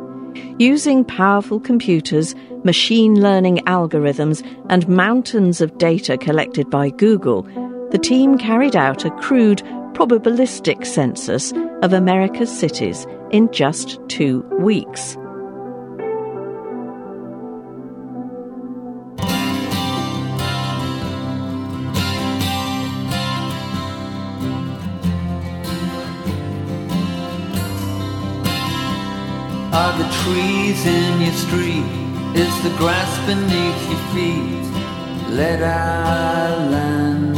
Using 0.59 1.03
powerful 1.03 1.59
computers, 1.59 2.35
machine 2.62 3.23
learning 3.23 3.57
algorithms, 3.61 4.47
and 4.69 4.87
mountains 4.87 5.62
of 5.62 5.79
data 5.79 6.19
collected 6.19 6.69
by 6.69 6.91
Google, 6.91 7.43
the 7.91 7.97
team 7.97 8.37
carried 8.37 8.77
out 8.77 9.07
a 9.07 9.11
crude, 9.12 9.62
probabilistic 9.95 10.85
census 10.85 11.55
of 11.83 11.95
America's 11.95 12.55
cities 12.55 13.07
in 13.31 13.51
just 13.51 13.99
two 14.09 14.43
weeks. 14.61 15.17
Trees 30.23 30.87
in 30.87 31.21
your 31.21 31.33
street? 31.33 31.87
Is 32.35 32.55
the 32.62 32.75
grass 32.77 33.12
beneath 33.27 33.83
your 33.91 34.05
feet? 34.12 34.65
Let 35.31 35.62
our 35.62 36.71
land 36.71 37.35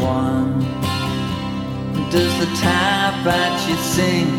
one. 0.00 0.60
Does 2.10 2.32
the 2.40 2.46
tap 2.56 3.26
at 3.26 3.68
your 3.68 3.78
sink 3.78 4.30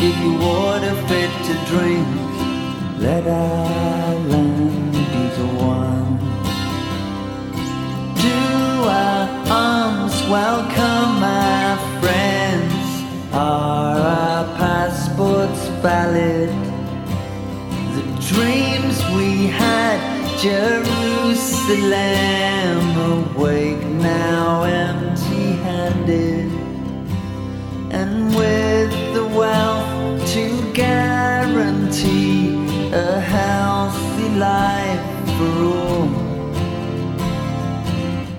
give 0.00 0.16
you 0.24 0.34
water 0.38 0.94
fit 1.08 1.32
to 1.48 1.54
drink? 1.70 2.08
Let 2.98 3.26
our 3.26 4.14
land 4.30 4.92
be 4.92 5.24
the 5.38 5.48
one. 5.78 6.18
Do 8.26 8.40
our 9.04 9.28
arms 9.48 10.16
welcome 10.28 11.22
our 11.22 11.76
friends? 12.00 12.86
Are 13.32 13.98
our 13.98 14.44
passports 14.56 15.62
valid? 15.82 16.63
Dreams 18.26 19.04
we 19.10 19.48
had, 19.48 20.00
Jerusalem, 20.38 21.76
awake 23.36 23.84
now 23.84 24.62
empty 24.62 25.52
handed. 25.62 26.50
And 27.90 28.34
with 28.34 28.90
the 29.12 29.26
wealth 29.26 30.26
to 30.32 30.72
guarantee 30.72 32.54
a 32.94 33.20
healthy 33.20 34.28
life 34.30 35.04
for 35.36 35.62
all. 35.76 36.08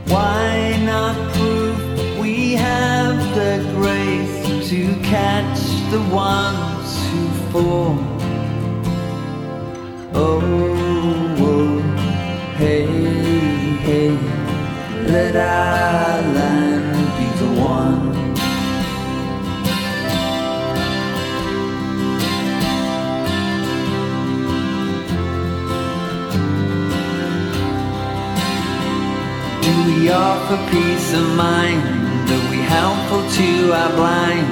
Why 0.07 0.77
not 0.83 1.15
prove 1.33 2.19
we 2.19 2.53
have 2.53 3.17
the 3.35 3.63
grace 3.75 4.69
to 4.69 4.95
catch 5.03 5.59
the 5.91 6.01
ones 6.11 6.97
who 7.11 7.29
fall? 7.51 8.14
Oh, 10.17 10.39
oh, 11.39 11.79
hey, 12.55 12.85
hey, 12.85 14.11
let 15.11 15.35
land 15.35 16.95
be 17.17 17.27
the 17.41 17.49
one. 17.61 18.13
Do 29.61 29.73
we 29.85 30.09
offer 30.11 30.57
peace 30.71 31.13
of 31.13 31.27
mind? 31.35 31.81
Are 32.31 32.49
we 32.51 32.59
helpful 32.63 33.29
to 33.29 33.73
our 33.73 33.91
blind? 33.97 34.47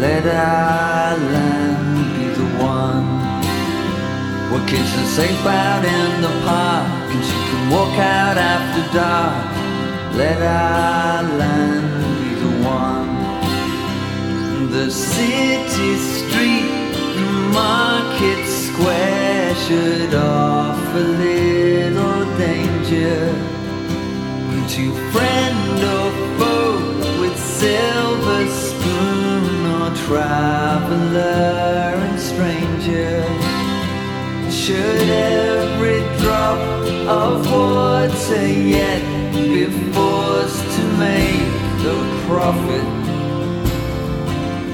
Let 0.00 0.24
land 0.24 2.16
be 2.16 2.28
the 2.30 2.64
one. 2.64 3.15
Where 4.50 4.66
kids 4.68 4.92
are 5.00 5.10
safe 5.18 5.46
out 5.46 5.84
in 5.84 6.22
the 6.22 6.32
park 6.46 6.86
and 7.14 7.24
she 7.28 7.38
can 7.50 7.70
walk 7.70 7.98
out 7.98 8.36
after 8.38 8.82
dark. 8.96 9.56
Let 10.14 10.40
our 10.40 11.22
land 11.40 11.88
be 12.20 12.34
the 12.44 12.52
one. 12.64 13.10
The 14.70 14.90
city 14.90 15.96
street, 16.14 16.70
market 17.52 18.46
square 18.46 19.54
should 19.66 20.14
offer 20.14 21.00
little 21.00 22.24
danger 22.38 23.56
to 24.68 24.92
friend 25.12 25.84
or 25.94 26.10
foe 26.38 27.20
with 27.20 27.38
silver 27.38 28.46
spoon 28.48 29.66
or 29.80 29.94
traveler 30.06 31.94
and 32.06 32.18
stranger. 32.18 33.55
Should 34.66 35.08
every 35.08 36.00
drop 36.18 36.58
of 37.06 37.48
water 37.52 38.48
yet 38.48 39.00
be 39.32 39.64
forced 39.92 40.64
to 40.76 40.82
make 40.98 41.54
a 41.86 41.96
profit, 42.26 42.88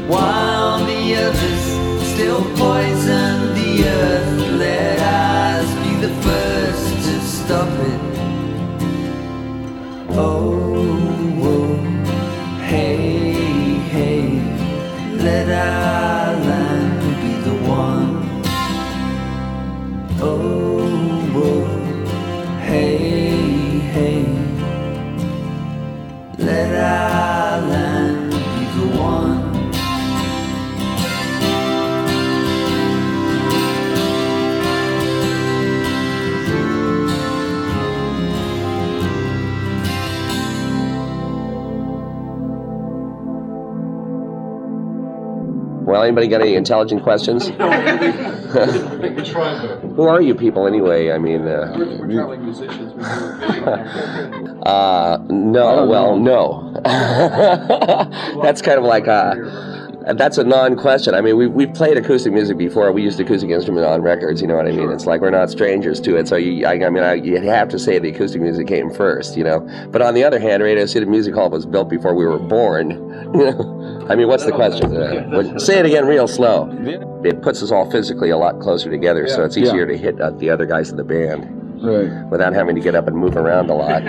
while 0.09 0.79
the 0.87 1.15
others 1.15 1.65
still 2.15 2.43
poison 2.57 3.53
the 3.53 3.85
earth? 3.87 4.39
Let 4.53 4.99
us 4.99 5.69
be 5.85 5.93
the 6.07 6.13
first 6.23 6.89
to 7.07 7.21
stop 7.21 7.69
it. 7.91 8.01
Oh, 10.17 10.57
oh, 11.43 11.77
hey, 12.63 13.35
hey, 13.93 14.25
let 15.19 15.51
our 15.51 16.22
Well, 45.93 46.03
anybody 46.05 46.27
got 46.27 46.41
any 46.41 46.55
intelligent 46.55 47.03
questions? 47.03 47.49
Who 49.97 50.05
are 50.05 50.23
you 50.23 50.35
people 50.35 50.67
anyway? 50.67 51.13
I 51.13 51.19
mean, 51.19 51.47
uh, 51.47 51.77
uh 54.65 55.19
no, 55.29 55.87
well, 55.87 56.17
no. 56.17 56.73
That's 58.43 58.63
kind 58.63 58.79
of 58.79 58.85
like 58.85 59.07
Uh, 59.07 59.72
That's 60.15 60.39
a 60.39 60.45
non-question. 60.45 61.15
I 61.15 61.21
mean, 61.21 61.37
we 61.37 61.47
we've 61.47 61.73
played 61.75 61.97
acoustic 61.97 62.33
music 62.33 62.59
before. 62.59 62.91
We 62.93 63.03
used 63.03 63.19
acoustic 63.21 63.51
instrument 63.51 63.87
on 63.87 64.03
records. 64.03 64.41
You 64.41 64.49
know 64.49 64.57
what 64.57 64.67
I 64.67 64.73
mean? 64.73 64.91
It's 64.91 65.07
like 65.07 65.21
we're 65.21 65.31
not 65.31 65.51
strangers 65.51 66.01
to 66.03 66.17
it. 66.17 66.29
So 66.29 66.37
you, 66.37 66.67
I, 66.67 66.73
I 66.73 66.91
mean, 66.91 67.03
I, 67.03 67.15
you 67.15 67.41
have 67.43 67.69
to 67.71 67.79
say 67.79 67.99
the 67.99 68.09
acoustic 68.11 68.41
music 68.43 68.67
came 68.67 68.91
first. 68.91 69.37
You 69.37 69.45
know. 69.45 69.89
But 69.91 70.03
on 70.03 70.15
the 70.15 70.25
other 70.25 70.39
hand, 70.39 70.63
Radio 70.63 70.87
City 70.87 71.07
Music 71.07 71.35
Hall 71.35 71.51
was 71.51 71.67
built 71.67 71.89
before 71.89 72.15
we 72.15 72.25
were 72.27 72.39
born. 72.39 73.09
You 73.33 73.51
know. 73.51 74.07
I 74.11 74.15
mean, 74.15 74.29
what's 74.29 74.45
the 74.45 74.53
question? 74.53 74.95
Uh, 75.33 75.59
say 75.59 75.79
it 75.79 75.87
again, 75.87 76.05
real 76.05 76.29
slow. 76.29 76.69
It 77.25 77.41
puts 77.41 77.63
us 77.63 77.71
all 77.71 77.91
physically 77.91 78.29
a 78.29 78.37
lot 78.37 78.61
closer 78.61 78.91
together, 78.91 79.27
so 79.27 79.43
it's 79.45 79.57
easier 79.57 79.87
to 79.87 79.97
hit 79.97 80.21
uh, 80.21 80.33
the 80.33 80.51
other 80.51 80.67
guys 80.67 80.91
in 80.91 80.97
the 80.99 81.05
band 81.05 81.49
Right. 81.83 82.29
without 82.31 82.53
having 82.53 82.75
to 82.75 82.83
get 82.83 82.95
up 82.95 83.07
and 83.09 83.17
move 83.17 83.37
around 83.37 83.71
a 83.71 83.75
lot. 83.75 84.03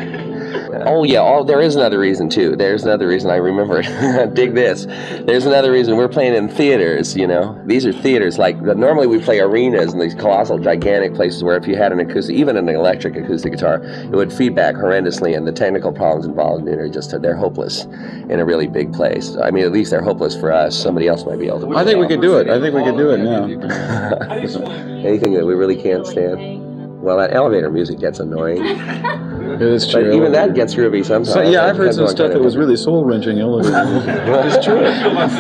Oh 0.86 1.04
yeah, 1.04 1.22
oh 1.22 1.44
there 1.44 1.62
is 1.62 1.76
another 1.76 1.98
reason 1.98 2.30
too. 2.30 2.56
There's 2.56 2.84
another 2.84 3.08
reason 3.08 3.32
I 3.32 3.38
remember. 3.38 3.82
Dig 4.34 4.54
this. 4.54 4.86
There's 4.86 5.46
another 5.46 5.72
reason 5.72 5.96
we're 5.96 6.10
playing 6.10 6.36
in 6.36 6.50
theaters. 6.50 7.16
You 7.16 7.26
know, 7.26 7.62
these 7.66 7.86
are 7.86 7.94
theaters. 7.94 8.38
Like 8.38 8.62
normally 8.62 9.08
we 9.08 9.20
play 9.20 9.40
arenas 9.40 9.94
and 9.94 10.02
these 10.02 10.14
colossal, 10.14 10.60
gigantic 10.60 11.16
places 11.16 11.44
where 11.44 11.56
if 11.56 11.68
you 11.68 11.76
had 11.76 11.92
an 11.94 12.00
acoustic, 12.00 12.36
even 12.36 12.58
an 12.58 12.68
electric 12.68 13.16
acoustic 13.16 13.54
guitar, 13.54 13.82
it 13.84 14.12
would 14.12 14.34
feedback 14.34 14.76
horrendously, 14.76 15.36
and 15.38 15.48
the 15.48 15.52
technical 15.52 15.92
problems 15.92 16.26
involved 16.26 16.68
in 16.68 16.74
it 16.74 16.80
are 16.80 16.90
just 16.90 17.14
they're 17.22 17.36
hopeless 17.36 17.86
in 17.86 18.40
a 18.40 18.46
really 18.46 18.68
big 18.68 18.92
place. 18.94 19.38
I 19.38 19.52
mean, 19.52 19.64
at 19.64 19.72
least 19.72 19.92
they're 19.92 20.02
hopeless 20.02 20.36
for 20.36 20.52
us. 20.52 20.78
Somebody 20.78 21.08
else 21.08 21.26
might 21.26 21.40
be 21.40 21.48
able 21.48 21.62
to. 21.62 21.78
I 21.78 21.86
think 21.86 22.00
we 22.00 22.08
could 22.08 22.22
do 22.22 22.38
it. 22.38 22.50
I 22.50 22.60
think 22.60 22.76
we 22.76 22.84
could 22.84 22.98
do 22.98 23.12
it 23.12 23.20
now. 23.20 23.44
Anything 25.08 25.34
that 25.34 25.46
we 25.46 25.54
really 25.54 25.82
can't 25.82 26.06
stand. 26.06 26.63
Well, 27.04 27.18
that 27.18 27.34
elevator 27.34 27.70
music 27.70 28.00
gets 28.00 28.20
annoying. 28.20 28.64
It 29.44 29.62
is 29.62 29.92
But 29.92 30.08
even 30.08 30.32
that 30.32 30.56
gets 30.56 30.74
groovy 30.74 31.06
sometimes. 31.06 31.32
So, 31.34 31.42
yeah, 31.42 31.66
I've 31.66 31.78
heard 31.78 31.94
some 31.94 32.08
stuff 32.08 32.32
that 32.32 32.42
was 32.42 32.58
really 32.58 32.76
soul 32.76 33.06
wrenching. 33.06 33.40
Elevator. 33.40 34.48
It's 34.48 34.66
true. 34.66 34.82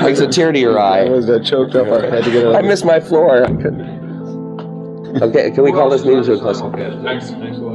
Makes 0.03 0.20
a 0.20 0.28
tear 0.28 0.51
to 0.51 0.59
your 0.59 0.78
eye. 0.78 1.05
I 1.05 1.09
was 1.09 1.26
that 1.26 1.43
choked 1.43 1.74
up. 1.74 1.88
I 1.88 2.14
had 2.14 2.24
to 2.26 2.30
get 2.32 2.45
it. 2.45 2.55
I 2.55 2.61
missed 2.61 2.86
my 2.86 2.99
floor. 2.99 3.45
Okay, 5.22 5.51
can 5.51 5.64
we 5.64 5.72
call 5.72 5.89
this 5.89 6.05
meeting 6.05 6.24
to 6.26 6.34
a 6.34 6.39
close? 6.39 6.59
Thanks, 6.59 7.32
thanks 7.32 7.57
a 7.57 7.61
lot. 7.61 7.72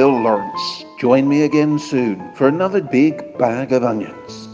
Bill 0.00 0.18
Lawrence. 0.18 0.86
Join 0.98 1.28
me 1.28 1.42
again 1.42 1.78
soon 1.78 2.32
for 2.32 2.48
another 2.48 2.80
big 2.80 3.36
bag 3.36 3.70
of 3.70 3.84
onions. 3.84 4.49